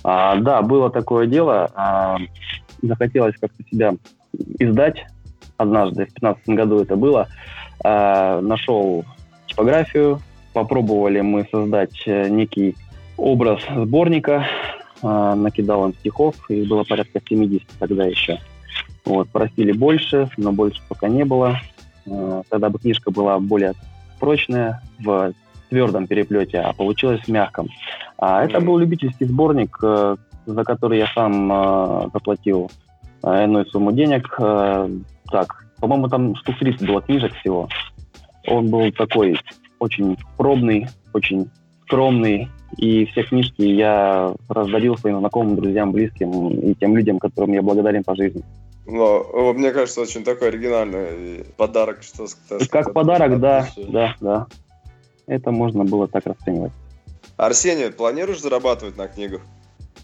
А, 0.04 0.36
да, 0.38 0.62
было 0.62 0.90
такое 0.90 1.28
дело. 1.28 1.72
А, 1.76 2.18
захотелось 2.82 3.36
как-то 3.40 3.64
себя 3.70 3.96
издать 4.60 5.06
однажды, 5.58 6.06
в 6.06 6.14
2015 6.14 6.50
году 6.50 6.80
это 6.80 6.96
было. 6.96 7.28
А, 7.84 8.42
нашел 8.42 9.06
типографию, 9.48 10.22
попробовали 10.54 11.22
мы 11.22 11.48
создать 11.52 12.04
э, 12.06 12.30
некий 12.30 12.76
образ 13.18 13.62
сборника, 13.76 14.46
а, 15.02 15.36
накидал 15.36 15.86
им 15.86 15.94
стихов, 15.94 16.36
и 16.50 16.66
было 16.66 16.84
порядка 16.84 17.22
70 17.28 17.68
тогда 17.80 18.06
еще. 18.06 18.40
Вот, 19.06 19.30
просили 19.30 19.72
больше, 19.72 20.30
но 20.38 20.52
больше 20.52 20.82
пока 20.88 21.08
не 21.08 21.26
было. 21.26 21.60
Э, 22.06 22.44
тогда 22.50 22.70
бы 22.70 22.80
книжка 22.80 23.12
была 23.12 23.40
более 23.40 23.74
прочная, 24.20 24.82
в 25.00 25.34
твердом 25.70 26.08
переплете, 26.08 26.60
а 26.60 26.74
получилось 26.74 27.22
в 27.22 27.28
мягком. 27.28 27.70
А 28.18 28.44
это 28.44 28.60
был 28.60 28.78
любительский 28.78 29.26
сборник, 29.26 29.78
э, 29.82 30.16
за 30.46 30.64
который 30.64 30.98
я 30.98 31.08
сам 31.14 31.52
э, 31.52 32.10
заплатил 32.14 32.72
иную 33.24 33.66
сумму 33.66 33.92
денег. 33.92 34.34
Так, 35.30 35.66
по-моему, 35.80 36.08
там 36.08 36.36
штук 36.36 36.58
30 36.60 36.88
было 36.88 37.02
книжек 37.02 37.34
всего. 37.36 37.70
Он 38.48 38.70
был 38.70 38.92
такой 38.92 39.40
очень 39.80 40.18
пробный, 40.38 40.88
очень 41.14 41.50
скромный, 41.86 42.50
и 42.78 43.06
все 43.06 43.24
книжки 43.24 43.62
я 43.62 44.34
раздарил 44.48 44.98
своим 44.98 45.20
знакомым, 45.20 45.56
друзьям, 45.56 45.92
близким 45.92 46.50
и 46.50 46.76
тем 46.76 46.96
людям, 46.96 47.20
которым 47.20 47.54
я 47.54 47.62
благодарен 47.62 48.04
по 48.04 48.16
жизни. 48.16 48.44
Но 48.86 49.54
мне 49.54 49.72
кажется, 49.72 50.02
очень 50.02 50.24
такой 50.24 50.50
оригинальный 50.50 51.46
подарок. 51.58 52.02
Что, 52.02 52.28
что 52.28 52.60
как 52.70 52.94
подарок, 52.94 53.40
да, 53.40 53.68
да, 53.78 54.16
да. 54.20 54.48
Это 55.28 55.52
можно 55.52 55.84
было 55.84 56.08
так 56.08 56.26
расценивать. 56.26 56.72
Арсений, 57.38 57.92
планируешь 57.92 58.42
зарабатывать 58.42 58.98
на 58.98 59.08
книгах? 59.08 59.42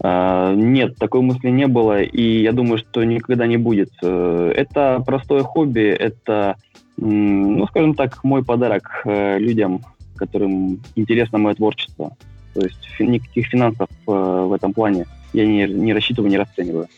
А, 0.00 0.54
нет, 0.54 0.96
такой 0.96 1.22
мысли 1.22 1.48
не 1.48 1.66
было, 1.66 2.02
и 2.02 2.42
я 2.42 2.52
думаю, 2.52 2.78
что 2.78 3.04
никогда 3.04 3.46
не 3.46 3.56
будет. 3.56 3.90
Э, 4.02 4.52
это 4.54 5.02
простое 5.04 5.42
хобби, 5.42 5.88
это, 5.88 6.56
ну, 6.96 7.66
скажем 7.68 7.94
так, 7.94 8.22
мой 8.24 8.44
подарок 8.44 9.02
э, 9.04 9.38
людям, 9.38 9.82
которым 10.16 10.80
интересно 10.94 11.38
мое 11.38 11.54
творчество. 11.54 12.16
То 12.54 12.62
есть 12.62 12.78
никаких 12.98 13.46
финансов 13.46 13.88
э, 14.06 14.10
в 14.10 14.52
этом 14.52 14.72
плане 14.72 15.06
я 15.32 15.46
не, 15.46 15.66
не 15.66 15.92
рассчитываю, 15.92 16.30
не 16.30 16.38
расцениваю. 16.38 16.88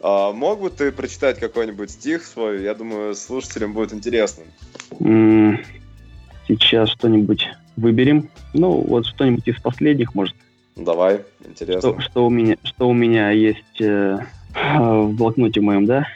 А 0.00 0.32
мог 0.32 0.60
бы 0.60 0.70
ты 0.70 0.92
прочитать 0.92 1.40
какой-нибудь 1.40 1.90
стих 1.90 2.24
свой? 2.24 2.62
Я 2.62 2.74
думаю, 2.74 3.14
слушателям 3.14 3.72
будет 3.72 3.92
интересно. 3.92 4.44
Сейчас 6.46 6.90
что-нибудь 6.90 7.48
выберем. 7.76 8.30
Ну, 8.54 8.80
вот 8.80 9.06
что-нибудь 9.06 9.46
из 9.48 9.60
последних, 9.60 10.14
может. 10.14 10.36
Давай, 10.78 11.24
интересно. 11.44 11.80
Что, 11.80 12.00
что, 12.00 12.26
у, 12.26 12.30
меня, 12.30 12.56
что 12.62 12.88
у 12.88 12.92
меня 12.92 13.30
есть 13.30 13.80
э, 13.80 14.18
в 14.54 15.12
блокноте 15.12 15.60
моем, 15.60 15.86
да? 15.86 16.06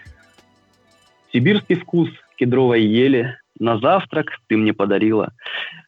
Сибирский 1.33 1.75
вкус 1.75 2.09
кедровой 2.37 2.85
ели 2.85 3.37
на 3.59 3.78
завтрак 3.78 4.38
ты 4.49 4.57
мне 4.57 4.73
подарила. 4.73 5.33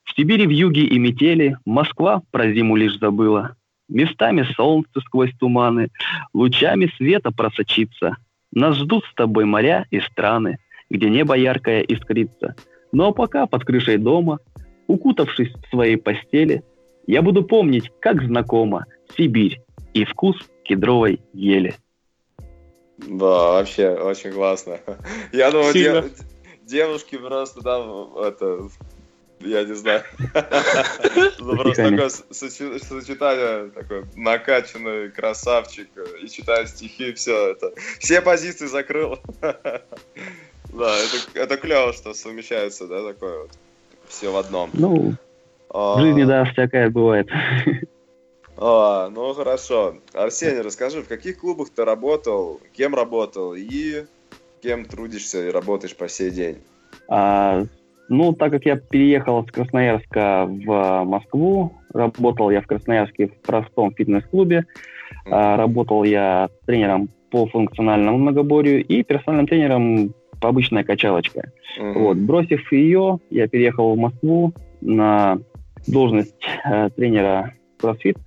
В 0.04 0.14
Сибири 0.16 0.46
в 0.46 0.50
юге 0.50 0.82
и 0.82 0.98
метели 0.98 1.56
Москва 1.64 2.22
про 2.30 2.52
зиму 2.52 2.76
лишь 2.76 2.98
забыла. 2.98 3.56
Местами 3.88 4.46
солнце 4.56 5.00
сквозь 5.00 5.32
туманы, 5.38 5.90
лучами 6.32 6.90
света 6.96 7.30
просочится. 7.30 8.16
Нас 8.52 8.76
ждут 8.76 9.04
с 9.04 9.14
тобой 9.14 9.44
моря 9.44 9.86
и 9.90 10.00
страны, 10.00 10.58
где 10.90 11.10
небо 11.10 11.34
яркое 11.34 11.82
искрится. 11.82 12.56
Но 12.92 13.12
пока 13.12 13.46
под 13.46 13.64
крышей 13.64 13.98
дома, 13.98 14.38
укутавшись 14.86 15.52
в 15.52 15.70
своей 15.70 15.96
постели, 15.96 16.62
я 17.06 17.22
буду 17.22 17.44
помнить, 17.44 17.90
как 18.00 18.22
знакомо 18.22 18.86
Сибирь 19.16 19.60
и 19.92 20.04
вкус 20.04 20.36
кедровой 20.64 21.20
ели. 21.32 21.74
Да, 22.98 23.52
вообще 23.52 23.90
очень 23.90 24.32
классно. 24.32 24.78
Я 25.32 25.50
думаю, 25.50 26.10
девушки 26.62 27.18
просто 27.18 27.60
там, 27.60 28.16
это, 28.18 28.68
я 29.40 29.64
не 29.64 29.74
знаю. 29.74 30.02
Ну, 31.38 31.56
просто 31.56 31.90
такое 31.90 32.08
сочетание, 32.08 33.70
такое 33.70 34.06
накачанный 34.16 35.10
красавчик 35.10 35.88
и 36.22 36.28
читаю 36.28 36.66
стихи, 36.66 37.12
все 37.12 37.50
это. 37.50 37.72
Все 37.98 38.20
позиции 38.20 38.66
закрыл. 38.66 39.18
Да, 40.72 40.96
это, 40.96 41.38
это 41.38 41.56
клево, 41.56 41.92
что 41.92 42.14
совмещается, 42.14 42.88
да, 42.88 43.06
такое 43.06 43.42
вот. 43.42 43.50
Все 44.08 44.32
в 44.32 44.36
одном. 44.36 44.70
Ну. 44.72 45.14
В 45.70 46.00
жизни, 46.00 46.24
да, 46.24 46.44
всякое 46.44 46.90
бывает. 46.90 47.28
А, 48.56 49.10
ну 49.10 49.34
хорошо. 49.34 49.96
Арсений, 50.12 50.60
расскажи, 50.60 51.02
в 51.02 51.08
каких 51.08 51.40
клубах 51.40 51.70
ты 51.70 51.84
работал, 51.84 52.60
кем 52.72 52.94
работал 52.94 53.54
и 53.54 54.04
кем 54.62 54.84
трудишься 54.84 55.48
и 55.48 55.50
работаешь 55.50 55.96
по 55.96 56.08
сей 56.08 56.30
день? 56.30 56.58
А, 57.08 57.64
ну, 58.08 58.32
так 58.32 58.52
как 58.52 58.64
я 58.64 58.76
переехал 58.76 59.44
с 59.44 59.50
Красноярска 59.50 60.46
в 60.46 61.04
Москву, 61.04 61.72
работал 61.92 62.50
я 62.50 62.60
в 62.60 62.66
Красноярске 62.66 63.28
в 63.28 63.34
простом 63.40 63.94
фитнес-клубе, 63.94 64.58
mm-hmm. 64.58 65.30
а, 65.30 65.56
работал 65.56 66.04
я 66.04 66.48
тренером 66.66 67.08
по 67.30 67.46
функциональному 67.46 68.18
многоборью 68.18 68.84
и 68.84 69.02
персональным 69.02 69.46
тренером 69.46 70.14
по 70.40 70.48
обычной 70.48 70.84
качалочке. 70.84 71.50
Mm-hmm. 71.78 71.92
Вот, 71.94 72.16
бросив 72.18 72.70
ее, 72.72 73.18
я 73.30 73.48
переехал 73.48 73.94
в 73.94 73.98
Москву 73.98 74.52
на 74.80 75.38
должность 75.86 76.34
э, 76.64 76.90
тренера 76.90 77.54
CrossFit, 77.80 78.18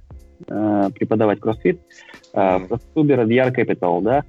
э, 0.47 0.89
преподавать 0.95 1.39
CrossFit 1.39 1.79
mm-hmm. 2.33 2.77
в 2.77 2.93
клубе 2.93 3.15
Radiar 3.15 3.55
Capital, 3.55 4.01
да, 4.01 4.23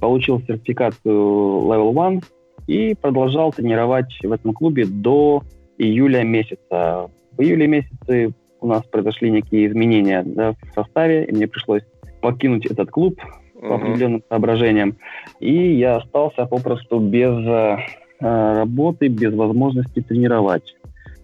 получил 0.00 0.40
сертификацию 0.40 1.14
Level 1.14 2.06
1 2.06 2.22
и 2.66 2.94
продолжал 2.94 3.52
тренировать 3.52 4.12
в 4.22 4.32
этом 4.32 4.52
клубе 4.52 4.84
до 4.86 5.42
июля 5.78 6.22
месяца. 6.22 7.10
В 7.36 7.40
июле 7.40 7.66
месяце 7.66 8.32
у 8.60 8.66
нас 8.66 8.82
произошли 8.84 9.30
некие 9.30 9.66
изменения 9.66 10.22
да, 10.24 10.52
в 10.52 10.74
составе, 10.74 11.24
и 11.24 11.32
мне 11.32 11.46
пришлось 11.46 11.82
покинуть 12.20 12.66
этот 12.66 12.90
клуб 12.90 13.20
uh-huh. 13.20 13.68
по 13.68 13.74
определенным 13.76 14.22
соображениям. 14.28 14.96
И 15.40 15.74
я 15.74 15.96
остался 15.96 16.46
попросту 16.46 16.98
без 16.98 17.34
э, 17.46 17.76
работы, 18.20 19.08
без 19.08 19.34
возможности 19.34 20.00
тренировать. 20.00 20.74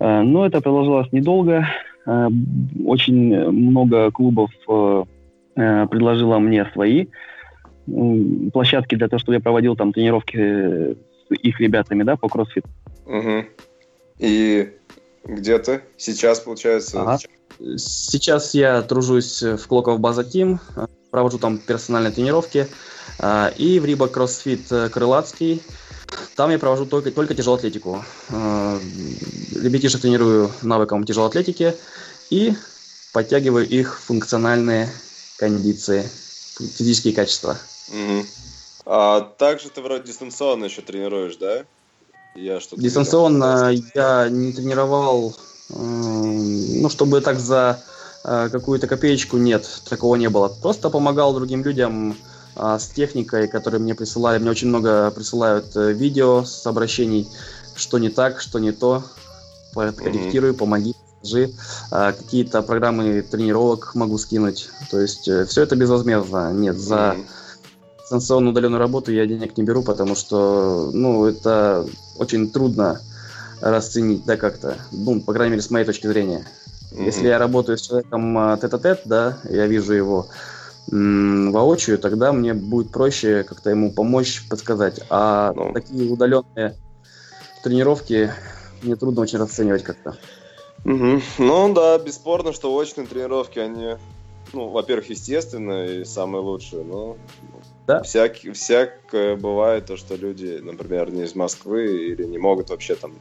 Э, 0.00 0.23
но 0.23 0.45
это 0.47 0.61
продолжалось 0.61 1.12
недолго. 1.12 1.66
Э, 2.07 2.28
очень 2.85 3.50
много 3.50 4.11
клубов 4.11 4.50
э, 4.66 5.04
предложило 5.54 6.38
мне 6.38 6.64
свои 6.73 7.07
площадки 8.52 8.95
для 8.95 9.09
того, 9.09 9.19
чтобы 9.19 9.35
я 9.35 9.40
проводил 9.40 9.76
там 9.76 9.92
тренировки 9.92 10.37
э, 10.37 10.95
их 11.30 11.61
ребятами, 11.61 12.02
да, 12.02 12.16
по 12.16 12.28
кроссфит. 12.28 12.64
Угу. 13.07 13.45
И 14.19 14.73
где 15.25 15.59
ты 15.59 15.83
сейчас, 15.97 16.40
получается? 16.40 17.02
Ага. 17.02 17.19
Сейчас 17.76 18.54
я 18.54 18.83
тружусь 18.83 19.42
в 19.42 19.66
Клоков 19.66 20.00
База 20.00 20.25
Тим, 20.25 20.61
провожу 21.11 21.38
там 21.38 21.59
персональные 21.59 22.12
тренировки. 22.12 22.66
И 23.59 23.80
в 23.80 23.85
Риба 23.85 24.09
Кроссфит 24.09 24.69
Крылатский. 24.92 25.61
Там 26.37 26.50
я 26.50 26.58
провожу 26.58 26.87
только, 26.87 27.10
только 27.10 27.34
тяжелую 27.34 27.58
атлетику. 27.58 28.04
А, 28.30 28.78
ребятишек 29.54 30.00
тренирую 30.00 30.50
навыкам 30.62 31.04
тяжелой 31.04 31.28
атлетики 31.28 31.76
и 32.30 32.54
подтягиваю 33.12 33.68
их 33.68 33.99
функциональные 33.99 34.90
кондиции, 35.37 36.08
физические 36.76 37.14
качества. 37.14 37.58
Угу. 37.88 38.26
А 38.87 39.20
также 39.20 39.70
ты 39.70 39.80
вроде 39.82 40.04
дистанционно 40.04 40.64
еще 40.64 40.82
тренируешь, 40.82 41.37
да? 41.37 41.64
Я 42.34 42.60
что 42.60 42.76
дистанционно 42.76 43.72
я 43.94 44.28
не 44.28 44.52
тренировал, 44.52 45.37
ну, 45.68 46.88
чтобы 46.88 47.21
так 47.21 47.38
за 47.40 47.82
э, 48.25 48.49
какую-то 48.50 48.86
копеечку 48.86 49.36
нет, 49.36 49.69
такого 49.88 50.16
не 50.16 50.28
было. 50.28 50.49
Просто 50.49 50.90
помогал 50.90 51.34
другим 51.34 51.64
людям 51.64 52.16
а, 52.56 52.78
с 52.78 52.89
техникой, 52.89 53.49
которые 53.49 53.80
мне 53.80 53.95
присылали. 53.95 54.39
Мне 54.39 54.50
очень 54.50 54.69
много 54.69 55.10
присылают 55.10 55.76
э, 55.76 55.93
видео 55.93 56.45
с 56.45 56.67
обращений, 56.67 57.28
что 57.75 57.99
не 57.99 58.08
так, 58.08 58.41
что 58.41 58.58
не 58.58 58.73
то. 58.73 59.04
Корректирую, 59.75 60.54
mm-hmm. 60.54 60.56
помоги, 60.56 60.95
скажи. 61.23 61.52
А, 61.91 62.13
какие-то 62.13 62.63
программы 62.63 63.23
тренировок 63.23 63.95
могу 63.95 64.19
скинуть. 64.19 64.69
То 64.91 65.00
есть 65.00 65.28
э, 65.28 65.45
все 65.47 65.63
это 65.63 65.76
безвозмездно. 65.76 66.52
Нет, 66.52 66.78
за... 66.78 67.17
Mm-hmm 67.17 67.25
дистанционную 68.10 68.50
удаленную 68.50 68.80
работу 68.80 69.13
я 69.13 69.25
денег 69.25 69.56
не 69.56 69.63
беру, 69.63 69.84
потому 69.84 70.17
что, 70.17 70.91
ну, 70.93 71.26
это 71.26 71.86
очень 72.19 72.50
трудно 72.50 73.00
расценить, 73.60 74.25
да, 74.25 74.36
как-то, 74.36 74.78
ну, 74.91 75.21
по 75.21 75.32
крайней 75.32 75.52
мере, 75.52 75.63
с 75.63 75.71
моей 75.71 75.86
точки 75.86 76.08
зрения. 76.08 76.45
Mm-hmm. 76.91 77.04
Если 77.04 77.28
я 77.28 77.39
работаю 77.39 77.78
с 77.78 77.82
человеком 77.82 78.36
а, 78.36 78.56
тет-а-тет, 78.56 79.02
да, 79.04 79.39
я 79.49 79.69
вижу 79.69 79.93
его 79.93 80.26
воочию, 80.88 81.99
тогда 81.99 82.32
мне 82.32 82.54
будет 82.54 82.90
проще 82.90 83.45
как-то 83.45 83.71
ему 83.71 83.93
помочь, 83.93 84.49
подсказать. 84.49 85.00
А 85.08 85.52
ну. 85.54 85.73
такие 85.73 86.10
удаленные 86.10 86.76
тренировки 87.62 88.32
мне 88.82 88.97
трудно 88.97 89.23
очень 89.23 89.38
расценивать 89.38 89.82
как-то. 89.82 90.16
Угу. 90.84 91.21
Ну 91.38 91.75
да, 91.75 91.99
бесспорно, 91.99 92.52
что 92.52 92.75
очные 92.75 93.06
тренировки, 93.06 93.58
они, 93.58 93.97
ну, 94.52 94.69
во-первых, 94.69 95.10
естественные 95.10 96.00
и 96.00 96.04
самые 96.04 96.43
лучшие, 96.43 96.82
но 96.84 97.16
да? 97.90 98.02
Всяк, 98.02 98.36
всякое 98.36 99.34
бывает, 99.34 99.86
то, 99.86 99.97
что 99.97 100.14
люди, 100.14 100.60
например, 100.62 101.10
не 101.10 101.25
из 101.25 101.34
Москвы 101.34 102.10
или 102.10 102.25
не 102.25 102.38
могут 102.38 102.71
вообще 102.71 102.95
там 102.95 103.14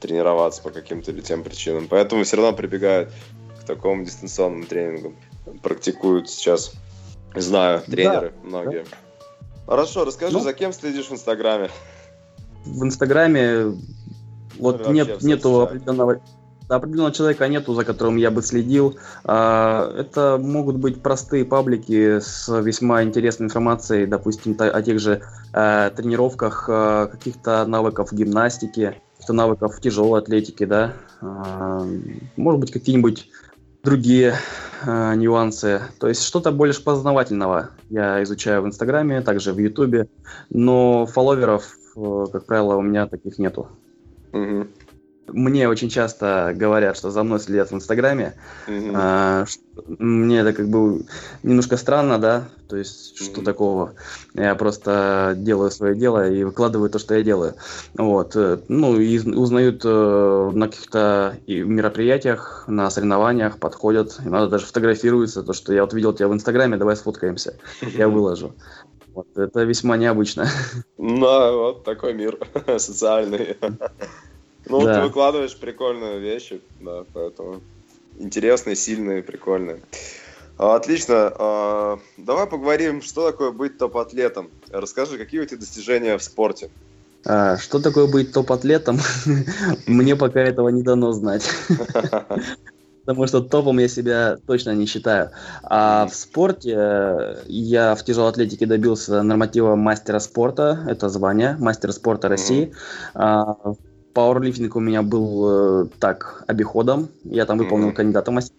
тренироваться 0.00 0.62
по 0.62 0.70
каким-то 0.70 1.12
или 1.12 1.20
тем 1.20 1.44
причинам. 1.44 1.86
Поэтому 1.88 2.24
все 2.24 2.36
равно 2.36 2.52
прибегают 2.52 3.12
к 3.60 3.64
такому 3.64 4.04
дистанционному 4.04 4.64
тренингу. 4.64 5.14
Практикуют 5.62 6.28
сейчас, 6.28 6.72
знаю, 7.34 7.82
тренеры 7.86 8.32
да, 8.42 8.48
многие. 8.48 8.84
Да. 8.84 8.96
Хорошо, 9.66 10.04
расскажи, 10.04 10.32
ну, 10.32 10.40
за 10.40 10.52
кем 10.52 10.72
следишь 10.72 11.08
в 11.08 11.12
Инстаграме? 11.12 11.70
В 12.64 12.84
Инстаграме 12.84 13.76
вот 14.58 14.86
ну, 14.86 14.92
нет, 14.92 15.22
нету 15.22 15.62
определенного 15.62 16.20
определенного 16.68 17.12
человека 17.12 17.46
нету, 17.48 17.74
за 17.74 17.84
которым 17.84 18.16
я 18.16 18.30
бы 18.30 18.42
следил. 18.42 18.96
А, 19.24 19.92
это 19.98 20.38
могут 20.40 20.76
быть 20.76 21.02
простые 21.02 21.44
паблики 21.44 22.20
с 22.20 22.48
весьма 22.60 23.02
интересной 23.02 23.46
информацией, 23.46 24.06
допустим, 24.06 24.56
о 24.58 24.82
тех 24.82 24.98
же 24.98 25.22
э, 25.52 25.90
тренировках 25.94 26.66
э, 26.68 27.08
каких-то 27.12 27.66
навыков 27.66 28.12
гимнастики, 28.12 28.94
каких-то 29.12 29.32
навыков 29.34 29.78
тяжелой 29.80 30.20
атлетики, 30.20 30.64
да. 30.64 30.94
А, 31.20 31.86
может 32.36 32.60
быть, 32.60 32.72
какие-нибудь 32.72 33.28
другие 33.84 34.34
э, 34.82 35.14
нюансы. 35.14 35.82
То 36.00 36.08
есть 36.08 36.24
что-то 36.24 36.50
больше 36.50 36.82
познавательного 36.82 37.70
я 37.90 38.22
изучаю 38.22 38.62
в 38.62 38.66
Инстаграме, 38.66 39.20
также 39.20 39.52
в 39.52 39.58
Ютубе, 39.58 40.08
но 40.50 41.06
фолловеров, 41.06 41.76
как 41.94 42.46
правило, 42.46 42.76
у 42.76 42.82
меня 42.82 43.06
таких 43.06 43.38
нету. 43.38 43.68
Угу. 44.32 44.66
Мне 45.28 45.68
очень 45.68 45.88
часто 45.88 46.52
говорят, 46.54 46.96
что 46.96 47.10
за 47.10 47.22
мной 47.22 47.40
следят 47.40 47.70
в 47.70 47.74
Инстаграме. 47.74 48.34
Mm-hmm. 48.66 48.92
А, 48.94 49.44
мне 49.98 50.40
это 50.40 50.52
как 50.52 50.68
бы 50.68 51.04
немножко 51.42 51.76
странно, 51.76 52.18
да, 52.18 52.48
то 52.68 52.76
есть 52.76 53.14
mm-hmm. 53.14 53.24
что 53.24 53.42
такого. 53.42 53.94
Я 54.34 54.54
просто 54.54 55.34
делаю 55.36 55.70
свое 55.70 55.94
дело 55.94 56.28
и 56.28 56.44
выкладываю 56.44 56.90
то, 56.90 56.98
что 56.98 57.14
я 57.14 57.22
делаю. 57.22 57.54
Вот. 57.96 58.36
Э, 58.36 58.58
ну, 58.68 58.98
и 58.98 59.18
узнают 59.18 59.82
э, 59.84 60.50
на 60.52 60.68
каких-то 60.68 61.36
мероприятиях, 61.46 62.64
на 62.66 62.90
соревнованиях, 62.90 63.58
подходят. 63.58 64.20
И 64.24 64.28
надо 64.28 64.48
даже 64.48 64.66
фотографируется, 64.66 65.42
то, 65.42 65.52
что 65.52 65.72
я 65.72 65.82
вот 65.82 65.94
видел 65.94 66.12
тебя 66.12 66.28
в 66.28 66.34
Инстаграме, 66.34 66.76
давай 66.76 66.96
сфоткаемся. 66.96 67.54
Я 67.80 68.08
выложу. 68.08 68.54
Вот, 69.14 69.28
это 69.36 69.62
весьма 69.62 69.96
необычно. 69.96 70.46
Ну, 70.98 71.58
вот 71.58 71.84
такой 71.84 72.14
мир 72.14 72.38
социальный. 72.78 73.56
Ну, 74.66 74.82
да. 74.82 74.94
ты 74.94 75.00
выкладываешь 75.02 75.56
прикольные 75.56 76.18
вещи, 76.18 76.60
да, 76.80 77.04
поэтому 77.12 77.60
интересные, 78.18 78.76
сильные, 78.76 79.22
прикольные. 79.22 79.80
А, 80.56 80.76
отлично. 80.76 81.32
А, 81.36 81.98
давай 82.16 82.46
поговорим, 82.46 83.02
что 83.02 83.30
такое 83.30 83.50
быть 83.50 83.78
топ-атлетом. 83.78 84.50
Расскажи, 84.70 85.18
какие 85.18 85.40
у 85.40 85.46
тебя 85.46 85.58
достижения 85.58 86.16
в 86.16 86.22
спорте? 86.22 86.70
А, 87.26 87.56
что 87.56 87.80
такое 87.80 88.06
быть 88.06 88.32
топ-атлетом? 88.32 88.98
Мне 89.86 90.16
пока 90.16 90.40
этого 90.40 90.68
не 90.68 90.82
дано 90.82 91.12
знать. 91.12 91.48
Потому 93.04 93.26
что 93.26 93.42
топом 93.42 93.78
я 93.80 93.88
себя 93.88 94.38
точно 94.46 94.74
не 94.74 94.86
считаю. 94.86 95.30
А 95.62 96.06
в 96.06 96.14
спорте 96.14 96.74
э, 96.74 97.36
я 97.48 97.94
в 97.96 98.02
тяжелой 98.02 98.30
атлетике 98.30 98.64
добился 98.64 99.22
норматива 99.22 99.74
мастера 99.76 100.20
спорта. 100.20 100.82
Это 100.88 101.10
звание 101.10 101.54
мастера 101.58 101.92
спорта 101.92 102.28
России. 102.28 102.72
Mm-hmm. 103.14 103.76
Пауэрлифтинг 104.14 104.76
у 104.76 104.80
меня 104.80 105.02
был 105.02 105.82
э, 105.82 105.86
так, 105.98 106.44
обиходом. 106.46 107.08
Я 107.24 107.46
там 107.46 107.58
выполнил 107.58 107.88
mm-hmm. 107.88 107.94
кандидата 107.94 108.30
мастера. 108.30 108.56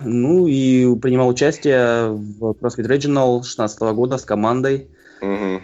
Ну 0.00 0.48
и 0.48 0.92
принимал 0.96 1.28
участие 1.28 2.10
в 2.10 2.50
CrossFit 2.50 2.88
Regional 2.88 3.44
16 3.44 3.80
года 3.94 4.18
с 4.18 4.24
командой. 4.24 4.88
Mm-hmm. 5.22 5.60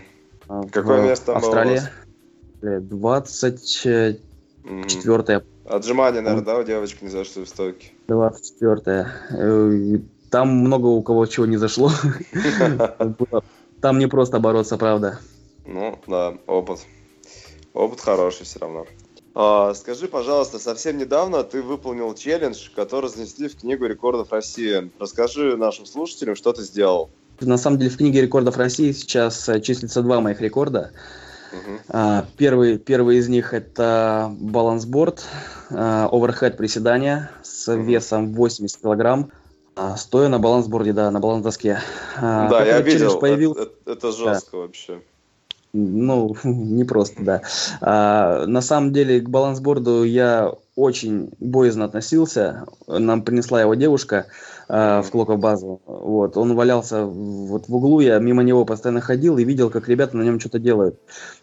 Какое 0.71 1.03
место 1.03 1.37
Австралия. 1.37 1.91
24 2.63 5.43
Отжимания, 5.65 6.21
наверное, 6.21 6.45
да, 6.45 6.59
у 6.59 6.65
девочек 6.65 7.03
не 7.03 7.09
зашло 7.09 7.45
в 7.45 7.49
стойке? 7.49 7.91
24 8.09 9.07
э, 9.31 9.99
Там 10.31 10.49
много 10.49 10.87
у 10.87 11.03
кого 11.03 11.27
чего 11.27 11.47
не 11.47 11.57
зашло. 11.57 11.91
Там 13.81 13.99
не 13.99 14.07
просто 14.07 14.39
бороться, 14.41 14.77
правда. 14.77 15.19
Ну, 15.65 15.99
да, 16.07 16.35
опыт. 16.47 16.81
Опыт 17.75 18.01
хороший 18.01 18.45
все 18.45 18.59
равно. 18.59 18.87
А, 19.35 19.75
скажи, 19.75 20.09
пожалуйста, 20.09 20.59
совсем 20.59 20.99
недавно 20.99 21.45
ты 21.45 21.63
выполнил 21.63 22.15
челлендж, 22.15 22.69
который 22.75 23.09
занесли 23.09 23.49
в 23.49 23.57
Книгу 23.57 23.87
рекордов 23.87 24.33
России. 24.33 24.91
Расскажи 24.99 25.57
нашим 25.57 25.87
слушателям, 25.87 26.35
что 26.35 26.53
ты 26.53 26.63
сделал. 26.63 27.11
На 27.41 27.57
самом 27.57 27.79
деле 27.79 27.91
в 27.91 27.97
Книге 27.97 28.23
рекордов 28.23 28.57
России 28.57 28.93
сейчас 28.93 29.49
э, 29.49 29.61
числится 29.61 30.03
два 30.03 30.21
моих 30.21 30.41
рекорда. 30.41 30.91
Uh-huh. 31.53 32.27
Первый, 32.37 32.79
первый 32.79 33.17
из 33.17 33.29
них 33.29 33.55
это 33.55 34.33
балансборд, 34.39 35.25
оверхед 35.71 36.57
приседания 36.57 37.33
с 37.43 37.67
uh-huh. 37.67 37.83
весом 37.83 38.35
80 38.35 38.81
килограмм, 38.81 39.33
а, 39.75 39.97
стоя 39.97 40.29
на 40.29 40.39
балансборде, 40.39 40.93
да, 40.93 41.11
на 41.11 41.19
баланс-доске. 41.19 41.81
Да, 42.21 42.65
я 42.65 42.81
видел, 42.83 43.19
появил... 43.19 43.55
это, 43.55 43.73
это 43.87 44.13
жестко 44.13 44.53
да. 44.53 44.59
вообще. 44.59 45.01
Ну, 45.73 46.35
не 46.45 46.85
просто, 46.85 47.23
да. 47.23 47.43
А, 47.81 48.47
на 48.47 48.61
самом 48.61 48.93
деле 48.93 49.21
к 49.21 49.29
балансборду 49.29 50.05
я 50.05 50.53
очень 50.75 51.31
боязно 51.39 51.85
относился. 51.85 52.65
Нам 52.87 53.23
принесла 53.23 53.61
его 53.61 53.75
девушка 53.75 54.27
а, 54.69 55.03
в 55.03 55.11
Клоков 55.11 55.39
базу. 55.39 55.81
Вот, 55.87 56.37
он 56.37 56.55
валялся 56.55 57.05
вот 57.05 57.69
в 57.69 57.75
углу, 57.75 58.01
я 58.01 58.19
мимо 58.19 58.43
него 58.43 58.65
постоянно 58.65 59.01
ходил 59.01 59.39
и 59.39 59.45
видел, 59.45 59.71
как 59.71 59.89
ребята 59.89 60.17
на 60.17 60.23
нем 60.23 60.41
что-то 60.41 60.59
делают. 60.59 60.99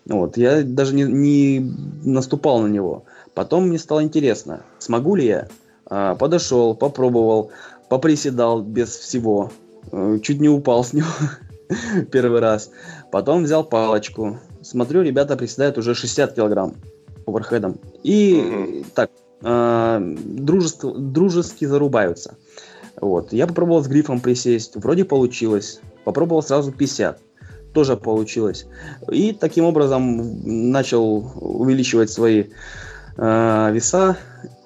Вот, 0.06 0.38
я 0.38 0.64
даже 0.64 0.94
не, 0.94 1.04
не 1.04 1.74
наступал 2.04 2.60
на 2.62 2.68
него. 2.68 3.06
Потом 3.34 3.68
мне 3.68 3.78
стало 3.80 4.04
интересно, 4.04 4.62
смогу 4.80 5.16
ли 5.16 5.26
я. 5.26 5.48
А, 5.86 6.16
подошел, 6.16 6.76
попробовал, 6.76 7.52
поприседал 7.88 8.62
без 8.62 8.90
всего, 8.90 9.52
э, 9.92 10.20
чуть 10.22 10.42
не 10.42 10.50
упал 10.50 10.84
с 10.84 10.92
него. 10.92 11.08
первый 12.12 12.40
раз. 12.40 12.72
Потом 13.12 13.44
взял 13.44 13.64
палочку. 13.64 14.40
Смотрю, 14.62 15.02
ребята 15.02 15.36
приседают 15.36 15.78
уже 15.78 15.96
60 15.96 16.34
килограмм 16.34 16.76
оверхедом. 17.26 17.80
И 18.04 18.84
так, 18.96 19.12
э, 19.42 20.16
дружески, 20.16 20.88
дружески 20.96 21.66
зарубаются. 21.66 22.36
Вот. 23.00 23.34
Я 23.34 23.48
попробовал 23.48 23.84
с 23.84 23.88
грифом 23.88 24.20
присесть. 24.20 24.76
Вроде 24.76 25.06
получилось. 25.06 25.82
Попробовал 26.04 26.42
сразу 26.42 26.72
50. 26.72 27.20
Тоже 27.74 27.96
получилось. 27.98 28.66
И 29.12 29.34
таким 29.34 29.66
образом 29.66 30.72
начал 30.72 31.32
увеличивать 31.36 32.10
свои 32.10 32.46
э, 33.18 33.72
веса. 33.72 34.18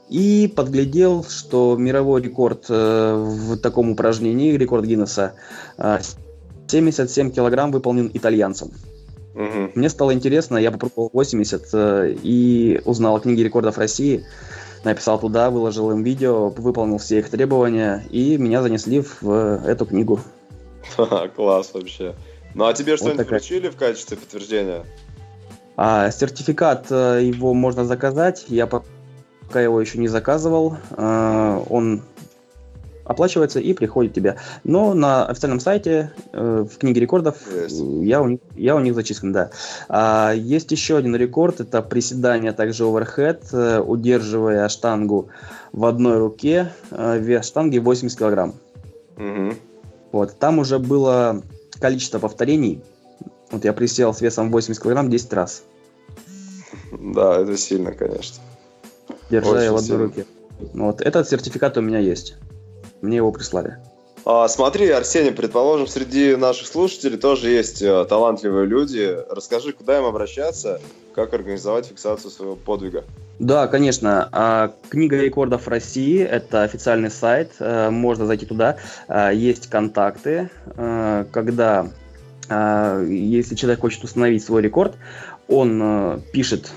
И 0.10 0.52
подглядел, 0.54 1.24
что 1.24 1.78
мировой 1.78 2.22
рекорд 2.22 2.66
э, 2.70 3.16
в 3.16 3.58
таком 3.58 3.92
упражнении, 3.92 4.58
рекорд 4.58 4.86
Гиннесса, 4.86 5.34
э, 5.78 6.00
77 6.72 7.32
килограмм 7.32 7.72
выполнен 7.72 8.10
итальянцем. 8.14 8.72
Угу. 9.36 9.72
Мне 9.76 9.90
стало 9.90 10.14
интересно, 10.14 10.58
я 10.58 10.72
попробовал 10.72 11.10
80 11.14 11.70
э, 11.74 12.16
и 12.24 12.82
узнал 12.86 13.16
о 13.16 13.20
книге 13.20 13.44
рекордов 13.44 13.78
России. 13.78 14.26
Написал 14.84 15.20
туда, 15.20 15.50
выложил 15.50 15.92
им 15.92 16.04
видео, 16.04 16.50
выполнил 16.50 16.98
все 16.98 17.20
их 17.20 17.30
требования, 17.30 18.04
и 18.10 18.38
меня 18.38 18.62
занесли 18.62 19.02
в 19.02 19.24
э, 19.24 19.60
эту 19.68 19.86
книгу. 19.86 20.20
Класс 21.36 21.72
вообще. 21.74 22.16
Ну 22.56 22.66
а 22.66 22.74
тебе 22.74 22.98
что-нибудь 22.98 23.20
вот 23.20 23.30
вручили 23.30 23.70
в 23.70 23.76
качестве 23.76 24.18
подтверждения? 24.18 24.84
А, 25.78 26.12
сертификат 26.12 26.88
э, 26.90 27.22
его 27.24 27.54
можно 27.54 27.86
заказать. 27.86 28.46
Я 28.48 28.68
пока 28.68 29.62
его 29.62 29.80
еще 29.80 29.98
не 29.98 30.08
заказывал. 30.08 30.78
Он 30.98 32.02
оплачивается 33.06 33.60
и 33.60 33.74
приходит 33.74 34.14
тебе. 34.14 34.38
Но 34.64 34.94
на 34.94 35.26
официальном 35.26 35.60
сайте 35.60 36.12
э, 36.34 36.66
в 36.70 36.78
книге 36.78 37.02
рекордов 37.02 37.38
yes. 37.48 38.04
я, 38.04 38.22
у 38.22 38.28
них, 38.28 38.40
я 38.56 38.76
у 38.76 38.80
них 38.80 38.96
зачислен, 38.96 39.32
да. 39.32 39.52
А, 39.90 40.34
есть 40.34 40.72
еще 40.72 40.98
один 40.98 41.16
рекорд, 41.16 41.60
это 41.60 41.82
приседание 41.82 42.52
также 42.52 42.86
оверхед, 42.86 43.44
э, 43.52 43.80
удерживая 43.80 44.68
штангу 44.70 45.30
в 45.72 45.86
одной 45.86 46.18
руке, 46.18 46.72
э, 46.92 47.18
вес 47.20 47.46
штанги 47.46 47.78
80 47.78 48.18
килограмм. 48.18 48.54
Mm-hmm. 49.18 49.56
Вот, 50.12 50.38
там 50.40 50.60
уже 50.60 50.80
было 50.80 51.42
количество 51.80 52.20
повторений. 52.20 52.82
Вот 53.52 53.66
я 53.66 53.74
присел 53.74 54.14
с 54.14 54.22
весом 54.22 54.52
80 54.52 54.82
килограмм 54.82 55.10
10 55.10 55.34
раз. 55.34 55.64
Да, 56.92 57.40
это 57.40 57.58
сильно, 57.58 57.92
конечно. 57.92 58.42
Держа 59.30 59.72
в 59.72 59.76
одной 59.76 59.98
руке. 59.98 60.26
Вот 60.74 61.02
этот 61.02 61.28
сертификат 61.28 61.78
у 61.78 61.82
меня 61.82 62.00
есть. 62.00 62.36
Мне 63.02 63.18
его 63.18 63.32
прислали. 63.32 63.78
А, 64.24 64.48
смотри, 64.48 64.90
Арсений, 64.90 65.32
предположим, 65.32 65.88
среди 65.88 66.36
наших 66.36 66.68
слушателей 66.68 67.18
тоже 67.18 67.50
есть 67.50 67.82
а, 67.82 68.06
талантливые 68.06 68.68
люди. 68.68 69.18
Расскажи, 69.30 69.74
куда 69.74 69.98
им 69.98 70.06
обращаться, 70.06 70.80
как 71.16 71.34
организовать 71.34 71.88
фиксацию 71.88 72.30
своего 72.30 72.56
подвига. 72.56 73.04
Да, 73.40 73.66
конечно. 73.68 74.30
А, 74.32 74.72
Книга 74.90 75.18
рекордов 75.18 75.68
России– 75.68 76.22
это 76.22 76.62
официальный 76.62 77.10
сайт, 77.10 77.54
а, 77.60 77.90
можно 77.90 78.28
зайти 78.28 78.46
туда. 78.46 78.78
А, 79.08 79.32
есть 79.32 79.68
контакты, 79.68 80.52
а, 80.78 81.26
когда, 81.32 81.88
если 82.50 83.56
человек 83.56 83.80
хочет 83.80 84.04
установить 84.04 84.44
свой 84.44 84.62
рекорд, 84.62 84.96
он 85.48 86.22
пишет 86.34 86.70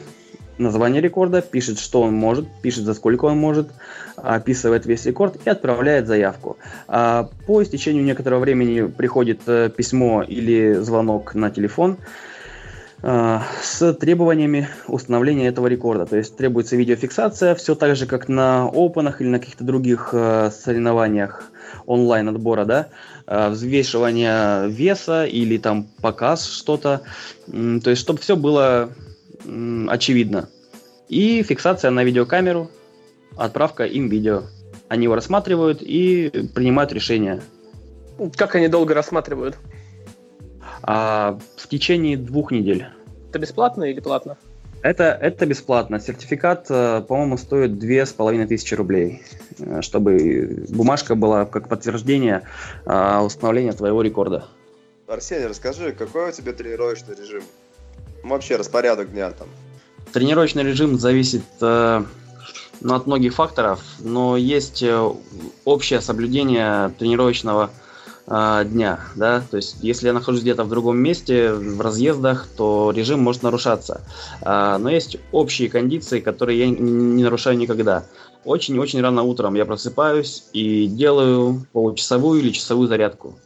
название 0.59 1.01
рекорда, 1.01 1.43
пишет, 1.43 1.79
что 1.79 2.03
он 2.03 2.15
может, 2.15 2.47
пишет, 2.63 2.85
за 2.85 2.95
сколько 2.95 3.27
он 3.27 3.39
может, 3.39 3.69
описывает 4.17 4.87
весь 4.87 5.05
рекорд 5.07 5.37
и 5.45 5.51
отправляет 5.51 6.07
заявку. 6.07 6.57
А 6.89 7.29
по 7.47 7.63
истечению 7.63 8.05
некоторого 8.05 8.41
времени 8.41 8.87
приходит 8.87 9.41
э, 9.47 9.71
письмо 9.75 10.23
или 10.23 10.75
звонок 10.75 11.35
на 11.35 11.51
телефон 11.51 11.99
э, 13.03 13.39
с 13.63 13.93
требованиями 13.95 14.69
установления 14.87 15.49
этого 15.49 15.67
рекорда. 15.67 16.07
То 16.07 16.17
есть 16.17 16.37
требуется 16.37 16.77
видеофиксация, 16.77 17.55
все 17.55 17.75
так 17.75 17.97
же, 17.97 18.07
как 18.07 18.29
на 18.29 18.69
опенах 18.73 19.21
или 19.21 19.29
на 19.29 19.39
каких-то 19.39 19.65
других 19.65 20.11
э, 20.13 20.51
соревнованиях 20.51 21.51
онлайн 21.87 22.29
отбора, 22.29 22.65
да, 22.65 22.89
взвешивание 23.27 24.69
веса 24.69 25.25
или 25.25 25.59
там 25.59 25.87
показ 26.01 26.47
что-то. 26.47 27.03
То 27.47 27.91
есть, 27.91 28.01
чтобы 28.01 28.21
все 28.21 28.37
было 28.37 28.91
очевидно. 29.89 30.49
И 31.09 31.43
фиксация 31.43 31.91
на 31.91 32.05
видеокамеру, 32.05 32.71
отправка 33.37 33.85
им 33.85 34.09
видео. 34.09 34.45
Они 34.89 35.05
его 35.05 35.15
рассматривают 35.15 35.83
и 35.83 36.31
принимают 36.55 36.93
решение. 36.93 37.43
Как 38.37 38.55
они 38.55 38.69
долго 38.69 38.95
рассматривают? 38.95 39.57
А, 40.83 41.39
в 41.57 41.69
течение 41.69 42.17
двух 42.17 42.53
недель. 42.53 42.87
Это 43.31 43.39
бесплатно 43.39 43.85
или 43.85 44.01
платно? 44.01 44.37
Это, 44.83 45.05
это 45.05 45.47
бесплатно. 45.47 45.99
Сертификат, 45.99 46.67
э, 46.69 47.03
по-моему, 47.09 47.39
стоит 47.39 47.79
две 47.79 48.05
с 48.05 48.13
половиной 48.13 48.47
тысячи 48.47 48.75
рублей, 48.75 49.23
э, 49.59 49.81
чтобы 49.81 50.67
бумажка 50.69 51.15
была 51.15 51.47
как 51.47 51.71
подтверждение 51.71 52.43
а, 52.85 53.25
установления 53.25 53.73
твоего 53.73 54.03
рекорда. 54.03 54.45
Арсений, 55.07 55.47
расскажи, 55.47 55.93
какой 55.93 56.29
у 56.29 56.33
тебя 56.33 56.53
тренировочный 56.53 57.15
режим? 57.15 57.43
Вообще 58.25 58.57
распорядок 58.57 59.13
дня 59.13 59.31
там. 59.31 59.49
Тренировочный 60.13 60.63
режим 60.63 60.99
зависит 60.99 61.43
э, 61.61 62.03
ну, 62.81 62.95
от 62.95 63.07
многих 63.07 63.35
факторов, 63.35 63.81
но 64.01 64.37
есть 64.37 64.83
э, 64.83 65.11
общее 65.65 66.01
соблюдение 66.01 66.95
тренировочного 66.99 67.71
э, 68.27 68.65
дня, 68.67 69.01
да, 69.17 69.43
то 69.51 69.59
есть 69.59 69.77
если 69.83 70.07
я 70.07 70.15
нахожусь 70.15 70.41
где-то 70.41 70.65
в 70.65 70.69
другом 70.71 70.99
месте, 70.99 71.53
в 71.53 71.81
разъездах, 71.81 72.47
то 72.57 72.93
режим 72.95 73.21
может 73.21 73.43
нарушаться, 73.43 74.01
э, 74.41 74.77
но 74.79 74.89
есть 74.89 75.19
общие 75.31 75.69
кондиции, 75.69 76.21
которые 76.21 76.61
я 76.61 76.69
не 76.69 77.25
нарушаю 77.25 77.59
никогда. 77.59 78.05
Очень-очень 78.45 79.03
рано 79.03 79.23
утром 79.23 79.55
я 79.55 79.67
просыпаюсь 79.67 80.45
и 80.53 80.87
делаю 80.87 81.67
получасовую 81.73 82.41
или 82.41 82.51
часовую 82.51 82.89
зарядку. 82.89 83.37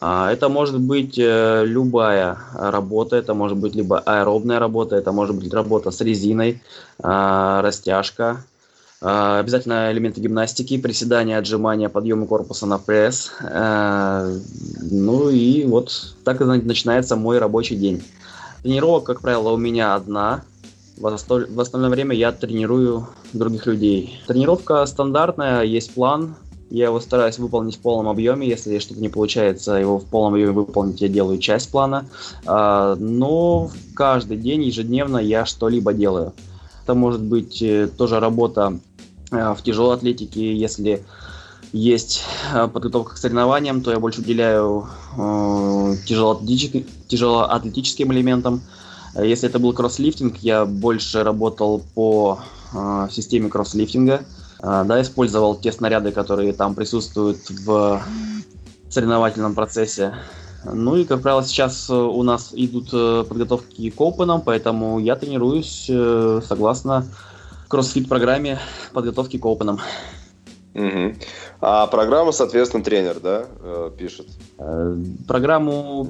А, 0.00 0.32
это 0.32 0.48
может 0.48 0.80
быть 0.80 1.18
э, 1.18 1.64
любая 1.66 2.38
работа, 2.54 3.16
это 3.16 3.34
может 3.34 3.58
быть 3.58 3.74
либо 3.74 3.98
аэробная 3.98 4.58
работа, 4.58 4.96
это 4.96 5.12
может 5.12 5.36
быть 5.36 5.52
работа 5.52 5.90
с 5.90 6.00
резиной, 6.00 6.62
а, 7.02 7.60
растяжка, 7.60 8.42
а, 9.02 9.38
обязательно 9.40 9.92
элементы 9.92 10.22
гимнастики, 10.22 10.78
приседания, 10.78 11.36
отжимания, 11.36 11.90
подъемы 11.90 12.26
корпуса 12.26 12.64
на 12.64 12.78
пресс. 12.78 13.30
Ну 13.42 15.28
и 15.28 15.64
вот 15.66 16.14
так 16.24 16.40
начинается 16.40 17.16
мой 17.16 17.38
рабочий 17.38 17.76
день. 17.76 18.02
Тренировка, 18.62 19.14
как 19.14 19.22
правило, 19.22 19.50
у 19.50 19.58
меня 19.58 19.94
одна. 19.94 20.44
В 20.96 21.60
остальное 21.60 21.90
время 21.90 22.14
я 22.14 22.30
тренирую 22.32 23.06
других 23.32 23.66
людей. 23.66 24.20
Тренировка 24.26 24.84
стандартная, 24.84 25.62
есть 25.62 25.94
план, 25.94 26.36
Я 26.70 26.86
его 26.86 27.00
стараюсь 27.00 27.38
выполнить 27.38 27.76
в 27.76 27.80
полном 27.80 28.08
объеме. 28.08 28.48
Если 28.48 28.78
что-то 28.78 29.00
не 29.00 29.08
получается 29.08 29.74
его 29.74 29.98
в 29.98 30.04
полном 30.04 30.34
объеме 30.34 30.52
выполнить, 30.52 31.00
я 31.00 31.08
делаю 31.08 31.38
часть 31.38 31.68
плана. 31.70 32.06
А, 32.46 32.94
но 32.94 33.70
каждый 33.94 34.36
день, 34.36 34.62
ежедневно 34.62 35.18
я 35.18 35.44
что-либо 35.44 35.92
делаю. 35.92 36.32
Это 36.84 36.94
может 36.94 37.22
быть 37.22 37.60
э, 37.60 37.88
тоже 37.88 38.20
работа 38.20 38.78
э, 39.32 39.54
в 39.54 39.62
тяжелой 39.62 39.96
атлетике, 39.96 40.56
если 40.56 41.04
есть 41.72 42.22
э, 42.54 42.68
подготовка 42.68 43.14
к 43.14 43.18
соревнованиям, 43.18 43.82
то 43.82 43.90
я 43.90 43.98
больше 43.98 44.20
уделяю 44.20 44.86
э, 45.16 45.96
тяжелоатлетическим, 46.06 48.12
элементам. 48.12 48.62
Если 49.20 49.48
это 49.48 49.58
был 49.58 49.72
кросслифтинг, 49.72 50.36
я 50.36 50.64
больше 50.64 51.24
работал 51.24 51.82
по 51.94 52.38
системе 53.10 53.48
кросслифтинга. 53.48 54.14
Э, 54.14 54.20
да, 54.62 55.00
использовал 55.00 55.56
те 55.56 55.72
снаряды, 55.72 56.12
которые 56.12 56.52
там 56.52 56.74
присутствуют 56.74 57.48
в 57.48 58.02
соревновательном 58.90 59.54
процессе. 59.54 60.14
Ну 60.64 60.96
и, 60.96 61.04
как 61.04 61.22
правило, 61.22 61.42
сейчас 61.42 61.88
у 61.88 62.22
нас 62.22 62.50
идут 62.52 62.90
э, 62.92 63.24
подготовки 63.26 63.88
к 63.88 63.96
Open, 63.96 64.42
поэтому 64.44 64.98
я 64.98 65.16
тренируюсь 65.16 65.86
э, 65.88 66.40
согласно 66.46 67.06
кроссфит-программе 67.68 68.58
подготовки 68.92 69.38
к 69.38 69.44
Open. 69.44 69.80
Угу. 70.74 71.14
А 71.60 71.86
программу, 71.86 72.32
соответственно, 72.32 72.84
тренер, 72.84 73.20
да, 73.20 73.46
э, 73.60 73.90
пишет? 73.96 74.26
Э, 74.58 74.96
программу 75.26 76.08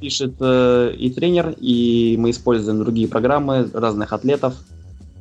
пишет 0.00 0.34
э, 0.40 0.94
и 0.96 1.10
тренер, 1.10 1.54
и 1.58 2.16
мы 2.18 2.30
используем 2.30 2.78
другие 2.78 3.08
программы 3.08 3.68
разных 3.72 4.12
атлетов. 4.12 4.54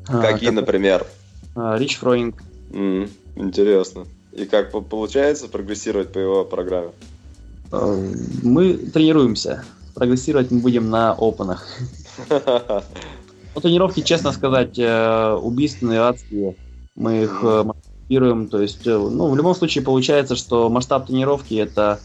Какие, 0.05 0.51
например? 0.51 1.05
Рич 1.55 1.97
Фроинг. 1.97 2.41
Mm, 2.69 3.09
интересно. 3.35 4.05
И 4.31 4.45
как 4.45 4.71
получается 4.71 5.47
прогрессировать 5.47 6.11
по 6.11 6.19
его 6.19 6.45
программе? 6.45 6.91
Мы 7.71 8.73
тренируемся. 8.73 9.63
Прогрессировать 9.93 10.51
мы 10.51 10.59
будем 10.59 10.89
на 10.89 11.13
опенах. 11.13 11.67
Ну, 13.55 13.61
тренировки, 13.61 14.01
честно 14.01 14.31
сказать, 14.33 14.77
убийственные, 14.77 16.01
адские. 16.01 16.55
Мы 16.93 17.23
их 17.23 17.43
копируем. 18.07 18.47
То 18.47 18.61
есть, 18.61 18.87
э, 18.87 18.97
ну, 18.97 19.29
в 19.29 19.35
любом 19.35 19.53
случае 19.55 19.83
получается, 19.83 20.35
что 20.35 20.69
масштаб 20.69 21.07
тренировки 21.07 21.55
это 21.55 21.99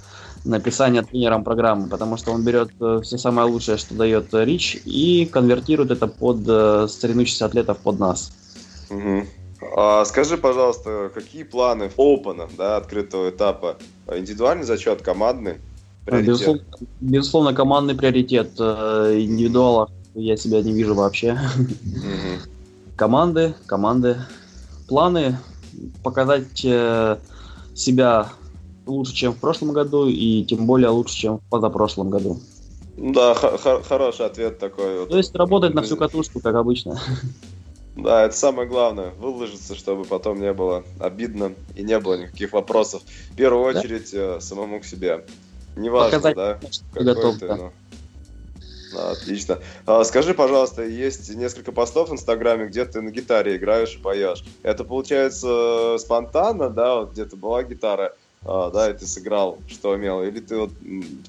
написание 0.45 1.03
тренером 1.03 1.45
программы, 1.45 1.89
потому 1.89 2.17
что 2.17 2.33
он 2.33 2.45
берет 2.45 2.71
э, 2.81 3.01
все 3.05 3.17
самое 3.17 3.47
лучшее, 3.49 3.79
что 3.79 3.95
дает 3.95 4.27
Рич, 4.33 4.81
и 4.85 5.25
конвертирует 5.27 5.93
это 5.93 6.09
под 6.09 6.41
э, 6.49 6.89
соревнующихся 6.89 7.47
атлетов 7.47 7.79
под 7.79 8.01
нас. 8.01 8.33
Угу. 8.91 9.27
А 9.75 10.05
скажи, 10.05 10.37
пожалуйста, 10.37 11.11
какие 11.15 11.45
планы 11.45 11.91
Open, 11.97 12.51
да, 12.57 12.77
открытого 12.77 13.31
этапа? 13.31 13.77
Индивидуальный 14.07 14.65
зачет, 14.65 15.03
командный? 15.03 15.57
Безусловно, 16.07 16.63
безусловно, 17.01 17.55
командный 17.55 17.95
приоритет. 17.95 18.59
Индивидуала 18.59 19.89
я 20.15 20.37
себя 20.37 20.61
не 20.63 20.73
вижу 20.73 20.95
вообще. 20.95 21.33
Угу. 21.33 22.97
Команды, 22.97 23.55
команды. 23.67 24.19
Планы 24.89 25.39
показать 26.03 26.65
э, 26.65 27.17
себя 27.75 28.29
лучше, 28.85 29.15
чем 29.15 29.33
в 29.33 29.39
прошлом 29.39 29.73
году, 29.73 30.07
и 30.07 30.45
тем 30.45 30.67
более 30.67 30.91
лучше, 30.91 31.15
чем 31.15 31.39
в 31.39 31.43
позапрошлом 31.49 32.11
году. 32.11 32.41
Да, 32.99 33.35
х- 33.35 33.83
хороший 33.83 34.27
ответ 34.27 34.59
такой. 34.59 35.07
То 35.07 35.17
есть 35.17 35.35
работать 35.35 35.73
на 35.73 35.83
всю 35.83 35.97
катушку, 35.97 36.41
как 36.41 36.55
обычно. 36.57 37.01
Да, 37.97 38.25
это 38.25 38.35
самое 38.35 38.67
главное. 38.67 39.11
Выложиться, 39.11 39.75
чтобы 39.75 40.05
потом 40.05 40.41
не 40.41 40.53
было 40.53 40.85
обидно 40.99 41.55
и 41.75 41.83
не 41.83 41.99
было 41.99 42.15
никаких 42.15 42.53
вопросов. 42.53 43.03
В 43.31 43.37
первую 43.37 43.65
очередь 43.65 44.13
да? 44.13 44.37
Э, 44.37 44.41
самому 44.41 44.81
к 44.81 44.85
себе. 44.85 45.25
Неважно, 45.77 46.19
Показать, 46.19 46.37
да, 46.37 46.61
какой 46.95 47.39
ты, 47.39 47.47
но... 47.47 47.73
Отлично. 48.95 49.59
А, 49.87 50.05
скажи, 50.05 50.35
пожалуйста, 50.35 50.85
есть 50.85 51.35
несколько 51.35 51.73
постов 51.73 52.11
в 52.11 52.13
Инстаграме, 52.13 52.67
где 52.67 52.85
ты 52.85 53.01
на 53.01 53.11
гитаре 53.11 53.57
играешь 53.57 53.95
и 53.95 53.99
поешь. 53.99 54.45
Это 54.63 54.85
получается 54.85 55.97
спонтанно, 55.99 56.69
да, 56.69 56.97
вот 56.97 57.13
где-то 57.13 57.37
была 57.37 57.63
гитара, 57.63 58.15
а, 58.43 58.71
да, 58.71 58.91
и 58.91 58.95
ты 58.95 59.07
сыграл, 59.07 59.59
что 59.67 59.91
умел, 59.93 60.23
или 60.23 60.41
ты 60.41 60.59
вот 60.59 60.71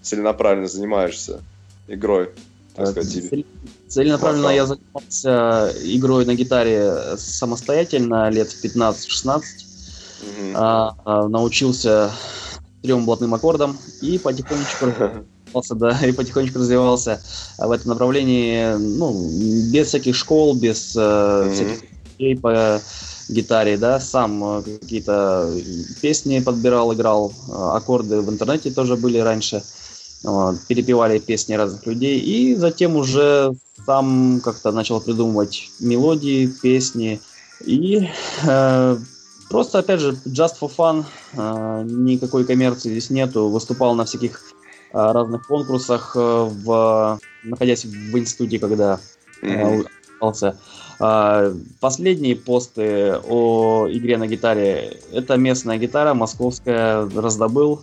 целенаправленно 0.01 0.67
занимаешься 0.67 1.41
игрой? 1.87 2.31
Так 2.75 2.87
сказать, 2.89 3.45
Целенаправленно 3.93 4.49
я 4.49 4.65
занимался 4.65 5.71
игрой 5.83 6.25
на 6.25 6.33
гитаре 6.33 7.15
самостоятельно 7.15 8.27
лет 8.31 8.51
в 8.51 8.65
15-16. 8.65 8.95
Угу. 9.29 9.41
А, 10.55 10.95
а, 11.05 11.27
научился 11.27 12.11
трем 12.81 13.05
блатным 13.05 13.35
аккордам 13.35 13.77
и 14.01 14.17
потихонечку 14.17 14.87
да, 15.75 15.99
и 16.03 16.11
потихонечку 16.11 16.57
развивался 16.57 17.21
в 17.59 17.69
этом 17.69 17.89
направлении, 17.89 18.73
ну, 18.77 19.13
без 19.71 19.89
всяких 19.89 20.15
школ, 20.15 20.55
без 20.55 20.95
mm-hmm. 20.95 21.53
всяких 21.53 21.83
людей 22.17 22.37
по 22.37 22.81
гитаре, 23.29 23.77
да, 23.77 23.99
сам 23.99 24.43
э, 24.43 24.63
какие-то 24.63 25.53
песни 26.01 26.39
подбирал, 26.39 26.93
играл, 26.93 27.31
э, 27.47 27.51
аккорды 27.51 28.21
в 28.21 28.29
интернете 28.29 28.71
тоже 28.71 28.95
были 28.95 29.19
раньше, 29.19 29.61
вот, 30.23 30.55
перепевали 30.67 31.19
песни 31.19 31.53
разных 31.53 31.85
людей, 31.85 32.19
и 32.19 32.55
затем 32.55 32.95
уже 32.95 33.53
сам 33.85 34.41
как-то 34.43 34.71
начал 34.71 35.01
придумывать 35.01 35.69
мелодии, 35.79 36.47
песни, 36.61 37.19
и 37.65 38.09
э, 38.45 38.97
просто, 39.49 39.79
опять 39.79 39.99
же, 39.99 40.17
just 40.25 40.55
for 40.59 40.71
fun, 40.75 41.05
э, 41.33 41.83
никакой 41.85 42.45
коммерции 42.45 42.89
здесь 42.89 43.09
нету, 43.09 43.49
выступал 43.49 43.95
на 43.95 44.05
всяких 44.05 44.53
Э, 44.93 45.11
разных 45.11 45.47
конкурсах, 45.47 46.15
э, 46.15 46.19
в, 46.19 47.19
находясь 47.43 47.83
в 47.83 48.17
институте, 48.17 48.59
когда 48.59 48.99
mm-hmm. 49.41 49.87
учился. 50.21 50.55
Последние 51.81 52.35
посты 52.35 53.17
о 53.27 53.87
игре 53.89 54.17
на 54.17 54.27
гитаре– 54.27 54.99
это 55.11 55.35
местная 55.35 55.77
гитара, 55.77 56.13
московская, 56.13 57.09
раздобыл. 57.09 57.81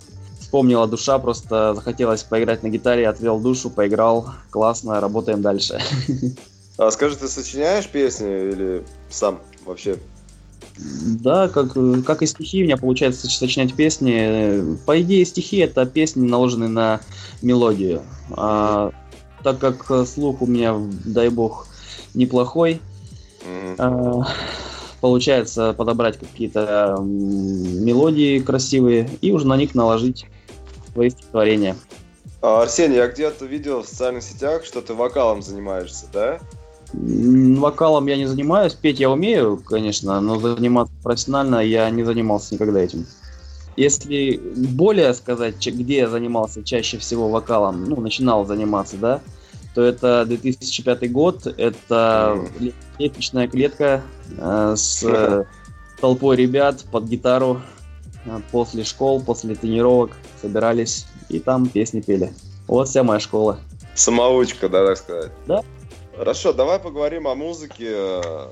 Вспомнила 0.50 0.88
душа, 0.88 1.16
просто 1.20 1.74
захотелось 1.76 2.24
поиграть 2.24 2.64
на 2.64 2.70
гитаре, 2.70 3.08
отвел 3.08 3.38
душу, 3.38 3.70
поиграл. 3.70 4.30
Классно, 4.50 5.00
работаем 5.00 5.42
дальше. 5.42 5.80
А 6.76 6.90
скажи, 6.90 7.14
ты 7.14 7.28
сочиняешь 7.28 7.86
песни 7.86 8.26
или 8.26 8.84
сам 9.10 9.38
вообще 9.64 9.96
да, 10.76 11.48
как, 11.48 11.74
как 12.04 12.22
и 12.22 12.26
стихи 12.26 12.62
у 12.62 12.64
меня 12.64 12.76
получается 12.76 13.28
сочинять 13.28 13.74
песни. 13.74 14.76
По 14.86 15.00
идее, 15.00 15.24
стихи 15.24 15.58
это 15.58 15.86
песни, 15.86 16.26
наложенные 16.26 16.68
на 16.68 17.00
мелодию. 17.42 18.02
А, 18.32 18.90
так 19.44 19.58
как 19.58 20.08
слух 20.08 20.42
у 20.42 20.46
меня, 20.46 20.74
дай 21.04 21.28
бог, 21.28 21.68
неплохой, 22.14 22.80
а, 23.78 24.26
получается 25.00 25.74
подобрать 25.74 26.18
какие-то 26.18 26.96
мелодии 27.00 28.40
красивые 28.40 29.10
и 29.20 29.30
уже 29.30 29.46
на 29.46 29.56
них 29.56 29.76
наложить 29.76 30.26
свои 30.92 31.10
стихотворения. 31.10 31.76
А, 32.42 32.62
Арсений, 32.62 32.96
я 32.96 33.08
где-то 33.08 33.44
видел 33.44 33.82
в 33.82 33.88
социальных 33.88 34.22
сетях, 34.22 34.64
что 34.64 34.80
ты 34.80 34.94
вокалом 34.94 35.42
занимаешься, 35.42 36.06
да? 36.12 36.40
Вокалом 36.92 38.06
я 38.06 38.16
не 38.16 38.26
занимаюсь, 38.26 38.74
петь 38.74 38.98
я 38.98 39.10
умею, 39.10 39.58
конечно, 39.58 40.20
но 40.20 40.40
заниматься 40.40 40.92
профессионально 41.02 41.56
я 41.56 41.88
не 41.90 42.02
занимался 42.02 42.54
никогда 42.54 42.80
этим. 42.80 43.06
Если 43.76 44.36
более 44.36 45.14
сказать, 45.14 45.64
где 45.64 45.98
я 45.98 46.08
занимался 46.08 46.64
чаще 46.64 46.98
всего 46.98 47.28
вокалом, 47.28 47.84
ну, 47.84 48.00
начинал 48.00 48.44
заниматься, 48.44 48.96
да, 48.96 49.20
то 49.74 49.82
это 49.82 50.24
2005 50.26 51.12
год, 51.12 51.46
это 51.46 52.44
лестничная 52.98 53.46
клетка 53.46 54.02
э, 54.36 54.74
с 54.76 55.04
э, 55.04 55.44
толпой 56.00 56.36
ребят 56.36 56.84
под 56.90 57.04
гитару 57.04 57.60
после 58.50 58.84
школ, 58.84 59.22
после 59.22 59.54
тренировок 59.54 60.12
собирались 60.40 61.06
и 61.28 61.38
там 61.38 61.68
песни 61.68 62.00
пели. 62.00 62.32
Вот 62.66 62.88
вся 62.88 63.02
моя 63.02 63.20
школа. 63.20 63.58
Самоучка, 63.94 64.68
да, 64.68 64.86
так 64.86 64.96
сказать. 64.98 65.32
Да, 65.46 65.62
Хорошо, 66.20 66.52
давай 66.52 66.78
поговорим 66.78 67.26
о 67.26 67.34
музыке 67.34 67.86
э, 67.88 68.48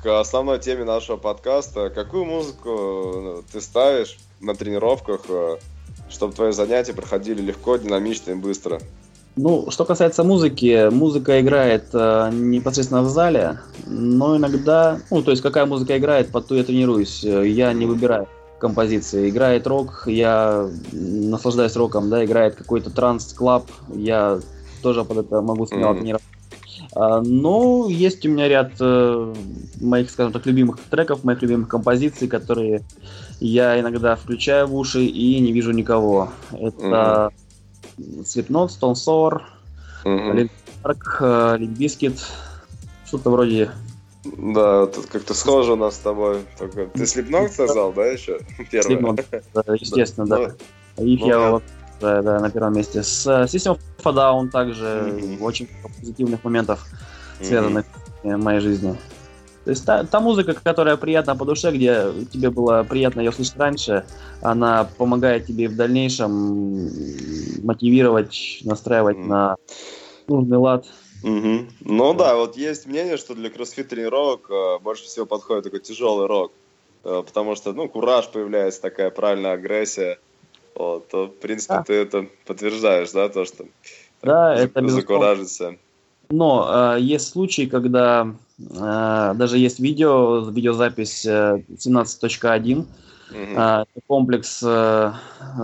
к 0.00 0.20
основной 0.20 0.60
теме 0.60 0.84
нашего 0.84 1.16
подкаста. 1.16 1.90
Какую 1.90 2.24
музыку 2.24 2.68
ну, 2.70 3.42
ты 3.50 3.60
ставишь 3.60 4.18
на 4.40 4.54
тренировках, 4.54 5.22
э, 5.28 5.56
чтобы 6.08 6.32
твои 6.32 6.52
занятия 6.52 6.92
проходили 6.92 7.42
легко, 7.42 7.76
динамично 7.76 8.30
и 8.30 8.34
быстро? 8.34 8.80
Ну, 9.34 9.68
что 9.72 9.84
касается 9.84 10.22
музыки, 10.22 10.90
музыка 10.90 11.40
играет 11.40 11.86
э, 11.92 12.30
непосредственно 12.32 13.02
в 13.02 13.08
зале, 13.08 13.58
но 13.88 14.36
иногда, 14.36 15.00
ну, 15.10 15.22
то 15.24 15.32
есть 15.32 15.42
какая 15.42 15.66
музыка 15.66 15.98
играет, 15.98 16.30
под 16.30 16.46
ту 16.46 16.54
я 16.54 16.62
тренируюсь, 16.62 17.24
я 17.24 17.72
не 17.72 17.86
выбираю 17.86 18.28
композиции. 18.62 19.28
Играет 19.28 19.66
рок, 19.66 20.04
я 20.06 20.68
наслаждаюсь 20.92 21.74
роком, 21.74 22.08
да, 22.08 22.24
играет 22.24 22.54
какой-то 22.54 22.90
транс-клаб, 22.90 23.66
я 23.92 24.38
тоже 24.82 25.04
под 25.04 25.18
это 25.18 25.42
могу 25.42 25.66
смело 25.66 25.94
тренироваться. 25.94 26.28
А, 26.94 27.20
ну, 27.20 27.88
есть 27.88 28.24
у 28.24 28.28
меня 28.28 28.48
ряд 28.48 28.72
э, 28.78 29.34
моих, 29.80 30.10
скажем 30.10 30.32
так, 30.32 30.46
любимых 30.46 30.78
треков, 30.90 31.24
моих 31.24 31.42
любимых 31.42 31.68
композиций, 31.68 32.28
которые 32.28 32.82
я 33.40 33.80
иногда 33.80 34.14
включаю 34.14 34.68
в 34.68 34.76
уши 34.76 35.04
и 35.04 35.40
не 35.40 35.52
вижу 35.52 35.72
никого. 35.72 36.30
Это. 36.52 37.32
Slipknot, 37.98 38.68
Stone 38.68 38.94
Sour. 38.94 39.40
Linkin 40.04 40.50
Park, 40.82 41.58
Limp 41.58 41.76
Bizkit, 41.76 42.20
что-то 43.06 43.30
вроде 43.30 43.70
да, 44.24 44.86
тут 44.86 45.06
как-то 45.06 45.34
схоже 45.34 45.72
у 45.72 45.76
нас 45.76 45.96
с 45.96 45.98
тобой. 45.98 46.42
Только... 46.58 46.86
Ты 46.86 47.06
Слепнок 47.06 47.52
сказал, 47.52 47.92
да, 47.92 48.06
еще? 48.06 48.40
Первый. 48.70 49.16
да, 49.54 49.74
естественно, 49.74 50.26
да. 50.26 50.54
да. 50.96 51.02
Их 51.02 51.20
ну, 51.20 51.26
я 51.26 51.50
вот, 51.50 51.62
да, 52.00 52.22
да, 52.22 52.40
на 52.40 52.50
первом 52.50 52.74
месте. 52.74 53.02
С 53.02 53.26
System 53.26 53.78
of 53.98 54.04
a 54.04 54.10
Down 54.10 54.50
также 54.50 54.84
mm-hmm. 54.84 55.42
очень 55.42 55.68
позитивных 55.98 56.44
моментов, 56.44 56.86
связанных 57.40 57.84
mm-hmm. 58.22 58.36
в 58.36 58.42
моей 58.42 58.60
жизни. 58.60 58.96
То 59.64 59.70
есть 59.70 59.84
та, 59.84 60.04
та 60.04 60.20
музыка, 60.20 60.54
которая 60.54 60.96
приятна 60.96 61.36
по 61.36 61.44
душе, 61.44 61.70
где 61.70 62.06
тебе 62.32 62.50
было 62.50 62.84
приятно 62.88 63.20
ее 63.20 63.32
слышать 63.32 63.56
раньше, 63.56 64.04
она 64.40 64.88
помогает 64.98 65.46
тебе 65.46 65.68
в 65.68 65.76
дальнейшем 65.76 66.88
мотивировать, 67.64 68.60
настраивать 68.64 69.16
mm-hmm. 69.16 69.26
на 69.26 69.56
нужный 70.28 70.58
лад. 70.58 70.86
Угу. 71.22 71.66
Ну 71.84 72.14
да, 72.14 72.36
вот 72.36 72.56
есть 72.56 72.86
мнение, 72.86 73.16
что 73.16 73.34
для 73.34 73.50
кроссфит 73.50 73.88
тренировок 73.88 74.50
э, 74.50 74.78
больше 74.80 75.04
всего 75.04 75.24
подходит 75.24 75.64
такой 75.64 75.80
тяжелый 75.80 76.26
рок, 76.26 76.52
э, 77.04 77.22
потому 77.24 77.54
что, 77.54 77.72
ну, 77.72 77.88
кураж 77.88 78.28
появляется, 78.28 78.82
такая 78.82 79.10
правильная 79.10 79.52
агрессия. 79.52 80.18
Вот, 80.74 81.08
то, 81.08 81.26
в 81.26 81.38
принципе, 81.38 81.74
да. 81.74 81.82
ты 81.84 81.94
это 81.94 82.26
подтверждаешь, 82.46 83.12
да, 83.12 83.28
то, 83.28 83.44
что 83.44 83.66
да, 84.22 84.56
зак- 84.56 84.72
это 84.74 84.88
закуражится. 84.88 85.76
Но 86.30 86.94
э, 86.96 87.00
есть 87.00 87.28
случаи, 87.28 87.66
когда 87.66 88.34
э, 88.58 89.32
даже 89.34 89.58
есть 89.58 89.80
видео, 89.80 90.48
видеозапись 90.48 91.26
э, 91.26 91.62
17.1, 91.76 92.78
угу. 92.78 92.86
э, 93.30 93.84
комплекс 94.06 94.62
э, 94.64 95.12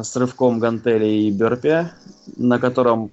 с 0.02 0.16
рывком 0.16 0.58
гантели 0.58 1.06
и 1.06 1.30
бёрпи, 1.30 1.88
на 2.36 2.58
котором 2.58 3.10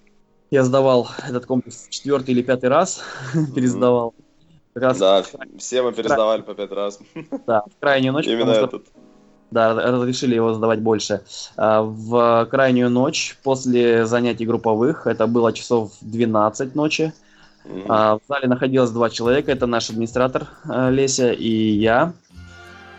я 0.51 0.63
сдавал 0.63 1.09
этот 1.27 1.45
комплекс 1.45 1.87
четвертый 1.89 2.31
или 2.31 2.41
пятый 2.41 2.69
раз, 2.69 3.03
пересдавал. 3.55 4.13
Раз 4.73 4.97
да, 4.97 5.23
все 5.57 5.81
мы 5.81 5.93
пересдавали 5.93 6.41
по 6.41 6.53
пять 6.53 6.71
раз. 6.71 6.99
Да, 7.47 7.61
в 7.61 7.79
крайнюю 7.79 8.11
ночь. 8.11 8.27
Именно 8.27 8.51
этот. 8.51 8.85
Да, 9.51 9.73
разрешили 9.73 10.35
его 10.35 10.53
сдавать 10.53 10.81
больше. 10.81 11.21
А, 11.55 11.81
в 11.81 12.45
крайнюю 12.51 12.89
ночь 12.89 13.37
после 13.41 14.05
занятий 14.05 14.45
групповых, 14.45 15.07
это 15.07 15.27
было 15.27 15.53
часов 15.53 15.93
12 16.01 16.75
ночи, 16.75 17.13
mm-hmm. 17.63 18.19
в 18.19 18.27
зале 18.27 18.47
находилось 18.49 18.91
два 18.91 19.09
человека, 19.09 19.51
это 19.51 19.65
наш 19.65 19.89
администратор 19.89 20.47
э, 20.67 20.89
Леся 20.91 21.31
и 21.31 21.47
я. 21.47 22.11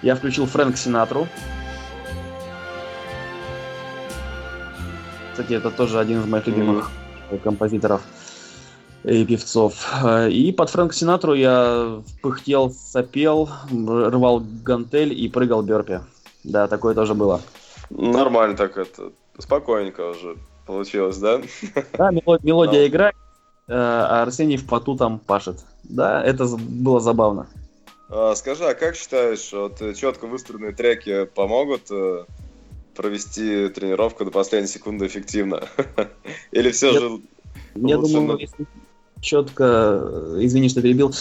Я 0.03 0.15
включил 0.15 0.47
Фрэнк 0.47 0.79
Синатру. 0.79 1.27
Кстати, 5.33 5.53
это 5.53 5.71
тоже 5.71 5.99
один 5.99 6.21
из 6.21 6.27
моих 6.27 6.47
любимых 6.47 6.87
mm-hmm 6.87 7.06
композиторов 7.43 8.03
и 9.05 9.25
певцов. 9.25 9.75
И 10.31 10.53
под 10.53 10.71
Фрэнк 10.71 10.93
Синатру 10.93 11.35
я 11.35 12.03
пыхтел, 12.23 12.71
сопел, 12.71 13.49
рвал 13.71 14.43
гантель 14.65 15.13
и 15.13 15.29
прыгал 15.29 15.63
бёрпи. 15.63 16.01
Да, 16.45 16.67
такое 16.69 16.95
тоже 16.95 17.15
было. 17.15 17.41
Нормально 17.91 18.57
так 18.57 18.77
это, 18.77 19.13
спокойненько 19.39 20.11
уже 20.11 20.37
получилось, 20.67 21.19
да? 21.19 21.41
Да, 21.97 22.11
мелодия 22.11 22.81
Но... 22.81 22.87
играет, 22.87 23.15
э, 23.69 23.73
а 23.75 24.23
Арсений 24.23 24.57
в 24.57 24.67
поту 24.67 24.97
там 24.97 25.21
пашет. 25.21 25.65
Да, 25.85 26.23
это 26.25 26.47
было 26.47 26.99
забавно. 26.99 27.47
А, 28.09 28.35
скажи, 28.35 28.65
а 28.65 28.75
как 28.75 28.97
считаешь, 28.97 29.53
вот 29.53 29.81
четко 29.97 30.27
выстроенные 30.27 30.73
треки 30.73 31.25
помогут 31.27 31.91
э, 31.91 32.25
провести 32.97 33.69
тренировку 33.69 34.25
до 34.25 34.31
последней 34.31 34.69
секунды 34.69 35.07
эффективно? 35.07 35.63
Или 36.53 36.71
все 36.71 36.93
я, 36.93 37.01
же... 37.01 37.21
Я 37.75 37.97
думаю, 37.99 38.39
если 38.39 38.67
четко, 39.21 40.35
извини, 40.39 40.69
что 40.69 40.83
перебил, 40.83 41.13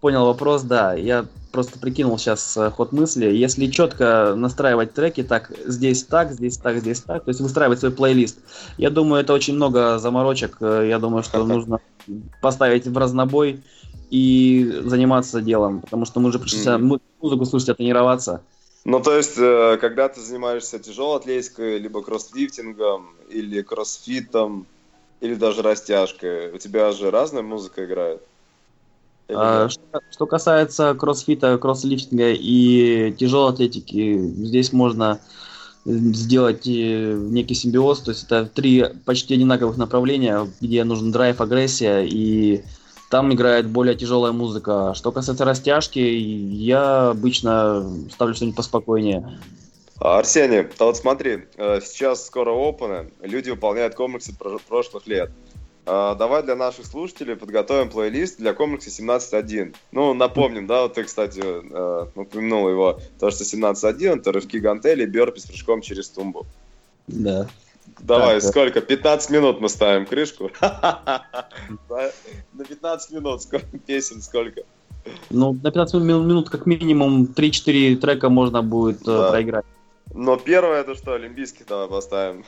понял 0.00 0.26
вопрос, 0.26 0.62
да, 0.62 0.94
я 0.94 1.26
просто 1.52 1.78
прикинул 1.78 2.18
сейчас 2.18 2.56
э, 2.56 2.70
ход 2.70 2.92
мысли. 2.92 3.26
Если 3.26 3.66
четко 3.66 4.34
настраивать 4.36 4.94
треки, 4.94 5.22
так, 5.22 5.50
здесь 5.66 6.04
так, 6.04 6.32
здесь 6.32 6.56
так, 6.56 6.78
здесь 6.78 7.00
так, 7.00 7.24
то 7.24 7.30
есть 7.30 7.40
выстраивать 7.40 7.80
свой 7.80 7.90
плейлист, 7.90 8.38
я 8.76 8.90
думаю, 8.90 9.22
это 9.22 9.32
очень 9.32 9.54
много 9.54 9.98
заморочек. 9.98 10.56
Э, 10.60 10.86
я 10.88 10.98
думаю, 10.98 11.22
что 11.22 11.44
нужно 11.46 11.80
поставить 12.40 12.86
в 12.86 12.96
разнобой 12.96 13.62
и 14.10 14.82
заниматься 14.84 15.40
делом, 15.40 15.80
потому 15.80 16.04
что 16.04 16.20
мы 16.20 16.32
же 16.32 16.38
пришли 16.38 16.60
mm-hmm. 16.60 17.00
музыку 17.20 17.44
слушать, 17.44 17.70
а 17.70 17.74
тренироваться. 17.74 18.42
Ну, 18.84 19.00
то 19.00 19.16
есть, 19.16 19.36
э, 19.38 19.76
когда 19.80 20.08
ты 20.08 20.20
занимаешься 20.20 20.78
тяжелой 20.78 21.18
атлетикой, 21.18 21.78
либо 21.78 22.02
кроссфитингом, 22.02 23.14
или 23.28 23.62
кроссфитом, 23.62 24.66
или 25.20 25.34
даже 25.34 25.62
растяжкой, 25.62 26.52
у 26.52 26.58
тебя 26.58 26.92
же 26.92 27.10
разная 27.10 27.42
музыка 27.42 27.84
играет? 27.84 28.22
А, 29.28 29.68
что, 29.68 30.00
что 30.10 30.26
касается 30.26 30.94
кроссфита, 30.94 31.58
кросслифтинга 31.58 32.30
и 32.30 33.12
тяжелой 33.12 33.52
атлетики, 33.52 34.18
здесь 34.18 34.72
можно 34.72 35.20
сделать 35.84 36.66
э, 36.66 37.12
некий 37.12 37.54
симбиоз, 37.54 38.00
то 38.00 38.10
есть 38.12 38.24
это 38.24 38.46
три 38.46 38.84
почти 39.04 39.34
одинаковых 39.34 39.76
направления, 39.76 40.48
где 40.60 40.84
нужен 40.84 41.12
драйв, 41.12 41.40
агрессия 41.40 42.02
и 42.04 42.62
там 43.08 43.32
играет 43.32 43.66
более 43.66 43.94
тяжелая 43.94 44.32
музыка. 44.32 44.92
Что 44.94 45.12
касается 45.12 45.44
растяжки, 45.44 45.98
я 45.98 47.10
обычно 47.10 47.90
ставлю 48.10 48.34
что-нибудь 48.34 48.56
поспокойнее. 48.56 49.38
Арсений, 50.00 50.66
вот 50.78 50.96
смотри, 50.96 51.44
э, 51.56 51.80
сейчас 51.82 52.24
скоро 52.26 52.52
опены, 52.52 53.10
люди 53.20 53.50
выполняют 53.50 53.96
комиксы 53.96 54.32
прошлых 54.68 55.06
лет. 55.08 55.30
А, 55.90 56.14
давай 56.14 56.42
для 56.42 56.54
наших 56.54 56.86
слушателей 56.86 57.34
подготовим 57.34 57.88
плейлист 57.88 58.38
для 58.38 58.52
комикса 58.52 58.90
17.1. 58.90 59.74
Ну, 59.90 60.12
напомним, 60.14 60.66
да, 60.66 60.82
вот 60.82 60.94
ты, 60.94 61.04
кстати, 61.04 61.40
э, 61.42 62.06
упомянул 62.14 62.68
его, 62.68 63.00
то, 63.18 63.30
что 63.30 63.42
17.1 63.42 64.20
это 64.20 64.30
рывки 64.30 64.58
гантели, 64.58 65.06
бёрпи 65.06 65.40
с 65.40 65.46
прыжком 65.46 65.80
через 65.80 66.10
тумбу. 66.10 66.46
Да. 67.06 67.48
Давай, 68.00 68.40
так, 68.40 68.50
сколько? 68.50 68.80
15 68.80 69.30
минут 69.30 69.60
мы 69.60 69.68
ставим 69.68 70.06
крышку. 70.06 70.50
На 70.60 72.64
15 72.68 73.12
минут 73.12 73.42
песен, 73.86 74.22
сколько? 74.22 74.62
Ну, 75.30 75.56
на 75.62 75.70
15 75.70 76.02
минут 76.02 76.50
как 76.50 76.66
минимум 76.66 77.24
3-4 77.24 77.96
трека 77.96 78.28
можно 78.28 78.62
будет 78.62 79.08
э, 79.08 79.30
проиграть. 79.30 79.64
Но 80.14 80.36
первое 80.36 80.80
это 80.80 80.94
что, 80.94 81.14
Олимпийский 81.14 81.64
давай 81.68 81.88
поставим. 81.88 82.44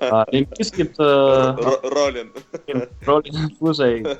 А, 0.00 0.24
Олимпийский 0.24 0.82
это... 0.82 1.56
Роллин. 1.82 2.32
Роллин, 3.04 3.56
слушай. 3.58 4.02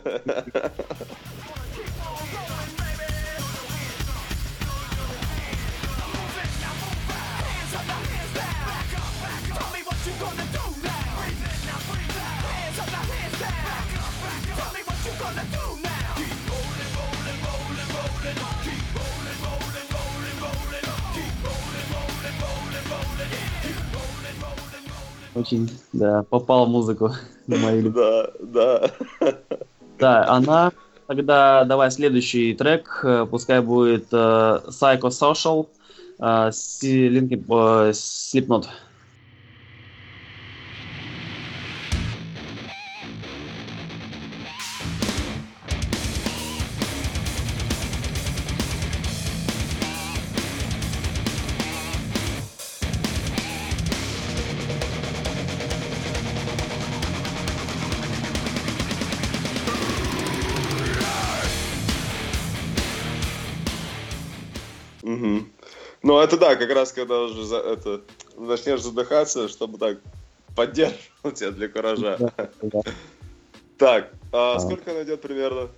Очень, 25.51 25.69
да, 25.93 26.23
попал 26.23 26.67
в 26.67 26.69
музыку 26.69 27.11
на 27.49 27.57
мою 27.57 27.91
Да, 27.91 28.31
да. 28.41 28.91
Да, 29.99 30.29
она... 30.29 30.73
Тогда 31.09 31.65
давай 31.65 31.91
следующий 31.91 32.55
трек, 32.55 33.01
э, 33.03 33.27
пускай 33.29 33.61
будет 33.61 34.13
uh, 34.13 34.65
Psycho 34.69 35.09
Social, 35.09 35.67
uh, 36.21 36.51
Linkin, 36.51 37.45
uh, 37.49 37.91
Slipknot. 37.91 38.67
Это 66.31 66.39
да, 66.39 66.57
как 66.57 66.71
раз 66.71 66.93
когда 66.93 67.21
уже 67.23 67.45
за, 67.45 67.57
это, 67.57 68.01
начнешь 68.37 68.83
задыхаться, 68.83 69.49
чтобы 69.49 69.79
так 69.79 69.99
поддерживать 70.55 71.35
тебя 71.35 71.51
для 71.51 71.69
куража. 71.69 72.19
Так, 73.79 74.13
а, 74.33 74.57
а 74.57 74.61
сколько 74.61 74.91
она 74.91 75.03
идет 75.03 75.23
примерно? 75.23 75.71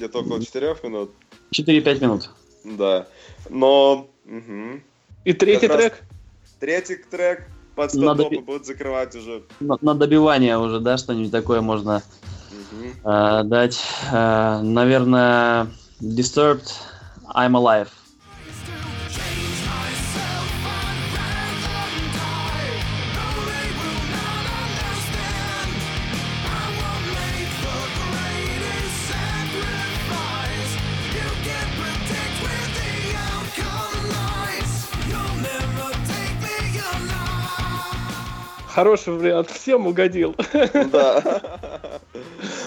где-то 0.00 0.20
около 0.20 0.42
4 0.42 0.76
минут. 0.82 1.10
4-5 1.52 2.00
минут. 2.00 2.30
Да. 2.64 3.06
Но... 3.50 4.08
Угу. 4.24 4.80
И 5.24 5.32
третий 5.34 5.68
Как 5.68 5.76
трек? 5.76 6.02
Третий 6.58 6.96
трек 6.96 7.48
под 7.74 7.90
100 7.90 8.00
Надо 8.00 8.22
топы 8.22 8.36
пи- 8.36 8.42
будут 8.42 8.66
закрывать 8.66 9.14
уже. 9.14 9.42
На, 9.60 9.76
на 9.80 9.94
добивание 9.94 10.56
уже, 10.56 10.80
да, 10.80 10.96
что-нибудь 10.96 11.32
такое 11.32 11.60
можно 11.60 12.02
э, 13.04 13.42
дать. 13.44 13.82
Э, 14.10 14.60
наверное, 14.62 15.66
Disturbed, 16.00 16.72
I'm 17.34 17.52
Alive. 17.52 17.88
Хороший 38.80 39.12
вариант, 39.12 39.50
всем 39.50 39.86
угодил. 39.86 40.34
Да. 40.90 41.22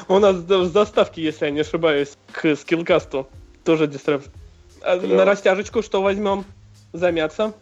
У 0.07 0.20
нас 0.20 0.36
в 0.36 0.66
заставке, 0.72 1.24
если 1.24 1.45
я 1.45 1.51
не 1.51 1.61
ошибаюсь, 1.61 2.18
к 2.32 2.55
скиллкасту 2.55 3.28
тоже 3.64 3.88
дистреп. 3.88 4.22
А 4.84 4.99
Клево. 4.99 5.18
На 5.18 5.26
растяжечку 5.26 5.82
что 5.82 6.03
возьмем? 6.03 6.45
Замяться. 6.93 7.53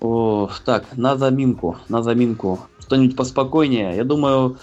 О, 0.00 0.48
так, 0.64 0.96
на 0.96 1.18
заминку, 1.18 1.76
на 1.90 2.02
заминку. 2.02 2.58
Что-нибудь 2.80 3.16
поспокойнее. 3.16 3.94
Я 3.96 4.04
думаю, 4.04 4.56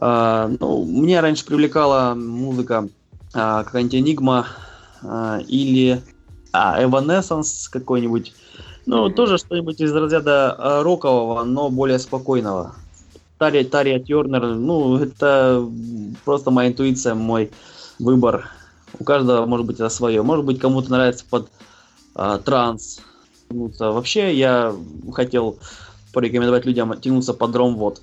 э, 0.00 0.56
ну, 0.58 0.86
мне 0.86 1.20
раньше 1.20 1.44
привлекала 1.44 2.14
музыка 2.14 2.88
э, 3.34 3.64
какая-нибудь 3.66 3.94
Enigma 3.94 4.46
э, 5.02 5.42
или 5.46 6.00
а, 6.54 6.82
Evanescence 6.82 7.68
какой-нибудь. 7.70 8.32
Ну, 8.86 9.06
Мгм. 9.06 9.14
тоже 9.14 9.38
что-нибудь 9.38 9.80
из 9.80 9.92
разряда 9.94 10.56
э, 10.58 10.82
рокового, 10.82 11.44
но 11.44 11.70
более 11.70 11.98
спокойного. 11.98 12.74
Тария, 13.38 13.64
Тария 13.64 13.98
Тернер, 13.98 14.44
ну, 14.54 14.98
это 14.98 15.68
просто 16.24 16.50
моя 16.50 16.70
интуиция, 16.70 17.14
мой 17.14 17.50
выбор. 17.98 18.48
У 18.98 19.04
каждого 19.04 19.46
может 19.46 19.66
быть 19.66 19.76
это 19.76 19.88
свое. 19.88 20.22
Может 20.22 20.44
быть, 20.44 20.58
кому-то 20.58 20.90
нравится 20.90 21.24
под 21.28 21.48
э, 22.14 22.38
транс, 22.44 23.00
тянуться. 23.48 23.90
Вообще, 23.90 24.34
я 24.34 24.74
хотел 25.12 25.58
порекомендовать 26.12 26.66
людям 26.66 26.98
тянуться 27.00 27.34
под 27.34 27.54
ромвод. 27.56 28.00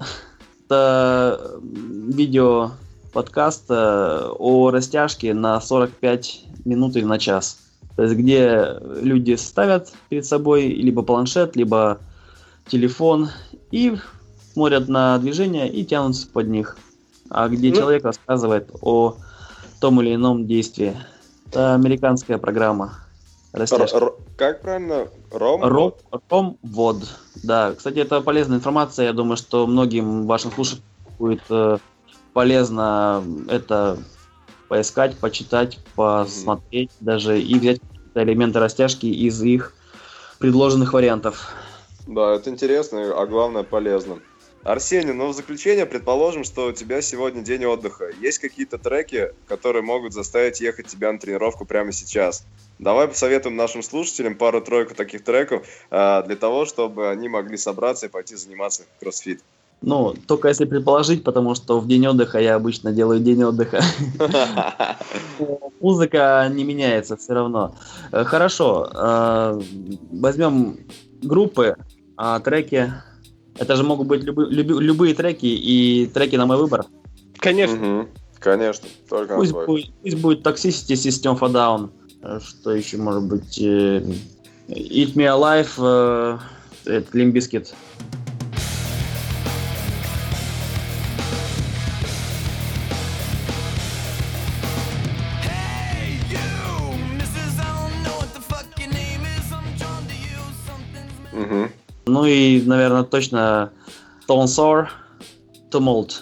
Это 0.66 1.60
видео 1.62 2.72
подкаст 3.14 3.66
э, 3.70 4.30
о 4.38 4.72
растяжке 4.72 5.34
на 5.34 5.60
45 5.60 6.44
минут 6.66 6.96
или 6.96 7.06
на 7.06 7.20
час. 7.20 7.58
То 8.00 8.04
есть, 8.04 8.16
где 8.16 8.78
люди 9.02 9.36
ставят 9.36 9.92
перед 10.08 10.26
собой 10.26 10.68
либо 10.68 11.02
планшет, 11.02 11.58
либо 11.58 12.00
телефон 12.70 13.28
и 13.72 13.98
смотрят 14.54 14.88
на 14.88 15.18
движения 15.18 15.68
и 15.70 15.84
тянутся 15.84 16.26
под 16.30 16.48
них. 16.48 16.78
А 17.30 17.50
где 17.50 17.72
Ну. 17.72 17.76
человек 17.76 18.06
рассказывает 18.06 18.70
о 18.80 19.18
том 19.82 20.00
или 20.00 20.16
ином 20.16 20.48
действии. 20.48 20.96
Это 21.50 21.74
американская 21.74 22.38
программа. 22.38 22.94
Растяжка. 23.52 23.98
Р- 23.98 24.14
Как 24.38 24.62
правильно? 24.62 25.10
Ром? 25.34 25.62
Ром, 25.62 25.94
Ромвод. 26.30 27.04
Да, 27.44 27.74
кстати, 27.76 27.98
это 27.98 28.22
полезная 28.22 28.60
информация. 28.60 29.08
Я 29.08 29.14
думаю, 29.14 29.36
что 29.36 29.68
многим 29.68 30.26
вашим 30.26 30.54
слушателям 30.54 30.86
будет 31.18 31.42
э, 31.50 31.80
полезно 32.32 33.22
это 33.50 33.98
поискать, 34.70 35.18
почитать, 35.18 35.80
посмотреть 35.96 36.92
даже 37.02 37.42
и 37.42 37.60
взять 37.60 37.82
элементы 38.16 38.60
растяжки 38.60 39.08
из 39.08 39.42
их 39.44 39.74
предложенных 40.40 40.94
вариантов. 40.94 41.54
Да, 42.08 42.36
это 42.36 42.50
интересно, 42.50 43.20
а 43.20 43.26
главное 43.26 43.64
полезно. 43.64 44.20
Арсений, 44.64 45.14
ну 45.14 45.28
в 45.28 45.34
заключение 45.34 45.86
предположим, 45.86 46.44
что 46.44 46.68
у 46.68 46.72
тебя 46.72 47.02
сегодня 47.02 47.42
день 47.42 47.66
отдыха. 47.66 48.10
Есть 48.22 48.40
какие-то 48.40 48.78
треки, 48.78 49.32
которые 49.48 49.84
могут 49.84 50.14
заставить 50.14 50.60
ехать 50.62 50.88
тебя 50.88 51.12
на 51.12 51.20
тренировку 51.20 51.66
прямо 51.66 51.92
сейчас. 51.92 52.46
Давай 52.78 53.08
посоветуем 53.08 53.56
нашим 53.56 53.82
слушателям 53.82 54.36
пару-тройку 54.36 54.96
таких 54.96 55.24
треков 55.24 55.68
а, 55.90 56.24
для 56.24 56.36
того, 56.36 56.66
чтобы 56.66 57.10
они 57.10 57.30
могли 57.30 57.58
собраться 57.58 58.06
и 58.06 58.10
пойти 58.10 58.36
заниматься 58.36 58.84
кроссфит. 59.00 59.42
Ну, 59.82 60.14
только 60.28 60.50
если 60.50 60.66
предположить, 60.66 61.24
потому 61.24 61.56
что 61.56 61.80
в 61.80 61.88
день 61.88 62.06
отдыха 62.06 62.40
я 62.40 62.56
обычно 62.56 62.92
делаю 62.92 63.22
день 63.22 63.44
отдыха. 63.44 63.82
Музыка 65.80 66.50
не 66.52 66.66
меняется 66.66 67.16
все 67.16 67.34
равно. 67.34 67.76
Э, 68.12 68.26
Хорошо, 68.26 68.90
э, 68.94 69.62
возьмем 70.12 70.80
группы, 71.22 71.78
а 72.18 72.40
треки. 72.42 72.92
Это 73.58 73.78
же 73.78 73.84
могут 73.84 74.08
быть 74.08 74.24
любые 74.24 75.14
треки 75.16 75.46
и 75.46 76.08
треки 76.08 76.36
на 76.36 76.46
мой 76.46 76.58
выбор. 76.58 76.86
Конечно. 77.38 78.08
Конечно, 78.40 78.88
только 79.10 79.36
Пусть 79.36 79.52
будет, 79.52 79.92
пусть 80.02 80.18
будет 80.18 80.46
Toxicity 80.48 80.94
System 80.94 81.40
for 81.40 81.52
Down. 81.52 81.90
Э, 82.22 82.40
Что 82.42 82.72
еще 82.72 82.98
может 82.98 83.24
быть? 83.24 83.58
Eat 83.58 85.16
Me 85.16 85.26
Alive, 85.26 86.40
это 86.86 87.18
Limp 87.18 87.34
Ну 102.20 102.26
и, 102.26 102.62
наверное, 102.66 103.04
точно 103.04 103.72
Sour, 104.28 104.90
Tumult. 105.72 106.16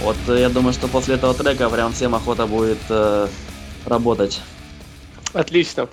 Вот 0.00 0.16
э, 0.28 0.38
я 0.38 0.48
думаю, 0.48 0.72
что 0.72 0.86
после 0.86 1.16
этого 1.16 1.34
трека 1.34 1.68
прям 1.68 1.92
всем 1.92 2.14
охота 2.14 2.46
будет 2.46 2.78
э, 2.88 3.26
работать. 3.84 4.40
Отлично. 5.32 5.88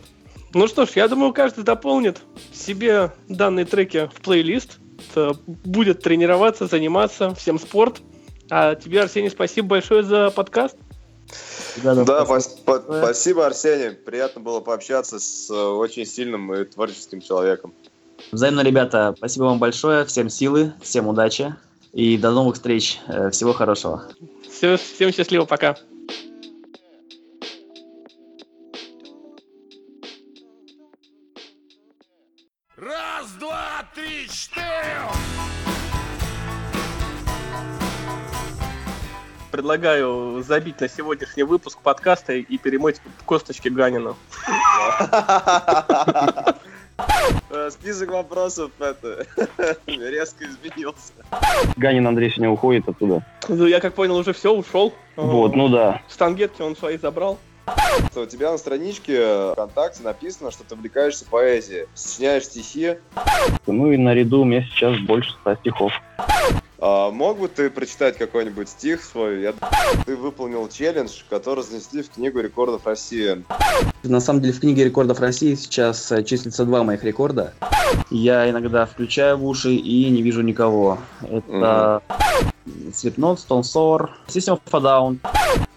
Ну 0.54 0.68
что 0.68 0.86
ж, 0.86 0.91
я 0.94 1.08
думаю, 1.08 1.34
каждый 1.34 1.64
дополнит 1.64 2.22
себе 2.54 3.12
данные 3.28 3.66
треки 3.66 4.12
в 4.14 4.22
плейлист. 4.22 4.78
Т- 5.14 5.34
Будет 5.45 6.01
тренироваться, 6.01 6.68
заниматься. 6.68 7.34
Всем 7.36 7.60
спорт. 7.60 8.01
А 8.49 8.76
тебе, 8.76 9.01
Арсений, 9.01 9.30
спасибо 9.30 9.68
большое 9.70 10.04
за 10.04 10.30
подкаст. 10.30 10.76
Ребята, 11.78 12.06
Да, 12.06 12.26
спасибо. 12.26 12.62
пос- 12.66 12.82
по- 12.84 12.97
спасибо, 12.99 13.45
Арсений. 13.47 13.91
Приятно 13.95 14.41
было 14.41 14.60
пообщаться 14.60 15.20
с 15.20 15.49
э, 15.49 15.54
очень 15.56 16.06
сильным 16.06 16.54
и 16.54 16.64
творческим 16.66 17.22
человеком. 17.22 17.74
Взаимно, 18.32 18.62
ребята, 18.62 19.14
спасибо 19.18 19.45
вам 19.45 19.60
большое. 19.60 20.06
Всем 20.06 20.30
силы, 20.30 20.74
всем 20.82 21.08
удачи. 21.08 21.56
И 21.93 22.18
до 22.18 22.32
новых 22.32 22.56
встреч. 22.56 22.99
Э, 23.08 23.30
Всего 23.32 23.54
хорошего. 23.54 24.04
Все, 24.51 24.78
всем 24.78 25.12
счастливо, 25.12 25.45
пока. 25.45 25.76
Предлагаю 39.74 40.43
забить 40.43 40.80
на 40.82 40.88
сегодняшний 40.88 41.41
выпуск 41.41 41.80
подкаста 41.82 42.34
и 42.34 42.57
перемыть 42.59 43.01
косточки 43.26 43.69
Ганину. 43.69 44.15
Э, 47.49 47.71
Список 47.71 48.11
вопросов 48.11 48.69
это 48.78 49.26
резко 49.88 50.45
изменился. 50.45 51.13
Ганин 51.76 52.05
Андрей 52.05 52.30
сегодня 52.30 52.51
уходит 52.51 52.88
оттуда. 52.88 53.26
Ну, 53.49 53.65
Я 53.65 53.80
как 53.80 53.95
понял, 53.95 54.15
уже 54.15 54.34
все, 54.34 54.53
ушел. 54.53 54.93
Вот, 55.15 55.55
ну 55.55 55.69
да. 55.69 56.03
Штангетки 56.07 56.61
он 56.61 56.76
свои 56.76 56.99
забрал. 56.99 57.39
У 58.15 58.26
тебя 58.28 58.51
на 58.51 58.59
страничке 58.59 59.53
ВКонтакте 59.53 60.03
написано, 60.03 60.51
что 60.51 60.63
ты 60.63 60.76
увлекаешься 60.76 61.26
поэзией, 61.26 61.88
сочиняешь 61.95 62.43
стихи. 62.43 62.97
Ну 63.65 63.91
и 63.91 63.97
наряду 63.97 64.41
у 64.41 64.45
меня 64.45 64.61
сейчас 64.61 64.99
больше 64.99 65.32
100 65.41 65.55
стихов. 65.55 65.93
А 66.86 67.12
мог 67.12 67.40
бы 67.40 67.48
ты 67.48 67.70
прочитать 67.70 68.18
какой-нибудь 68.18 68.68
стих 68.68 69.06
свой? 69.06 69.42
Я... 69.42 69.54
Ты 70.06 70.18
выполнил 70.18 70.68
челлендж, 70.68 71.22
который 71.30 71.64
занесли 71.64 72.04
в 72.04 72.10
книгу 72.10 72.42
рекордов 72.42 72.86
России. 72.86 73.42
На 74.04 74.20
самом 74.20 74.42
деле 74.42 74.52
в 74.52 74.60
книге 74.60 74.84
рекордов 74.84 75.22
России 75.22 75.56
сейчас 75.56 76.12
э, 76.12 76.26
числится 76.26 76.66
два 76.66 76.84
моих 76.84 77.06
рекорда. 77.06 77.54
Я 78.10 78.50
иногда 78.50 78.86
включаю 78.86 79.38
в 79.38 79.46
уши 79.46 79.74
и 79.74 80.10
не 80.10 80.22
вижу 80.22 80.42
никого. 80.42 80.98
Это 81.22 82.02
Slipknot, 82.66 83.40
Stone 83.48 83.62
Sour, 83.62 84.10
System 84.28 84.60
of 84.60 84.74
a 84.74 84.80
Down. 84.82 85.20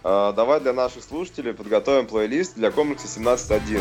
А, 0.03 0.33
давай 0.33 0.61
для 0.61 0.73
наших 0.73 1.05
слушателей 1.05 1.55
подготовим 1.55 2.09
плейлист 2.09 2.57
для 2.57 2.73
комплекса 2.73 3.07
17.1. 3.07 3.81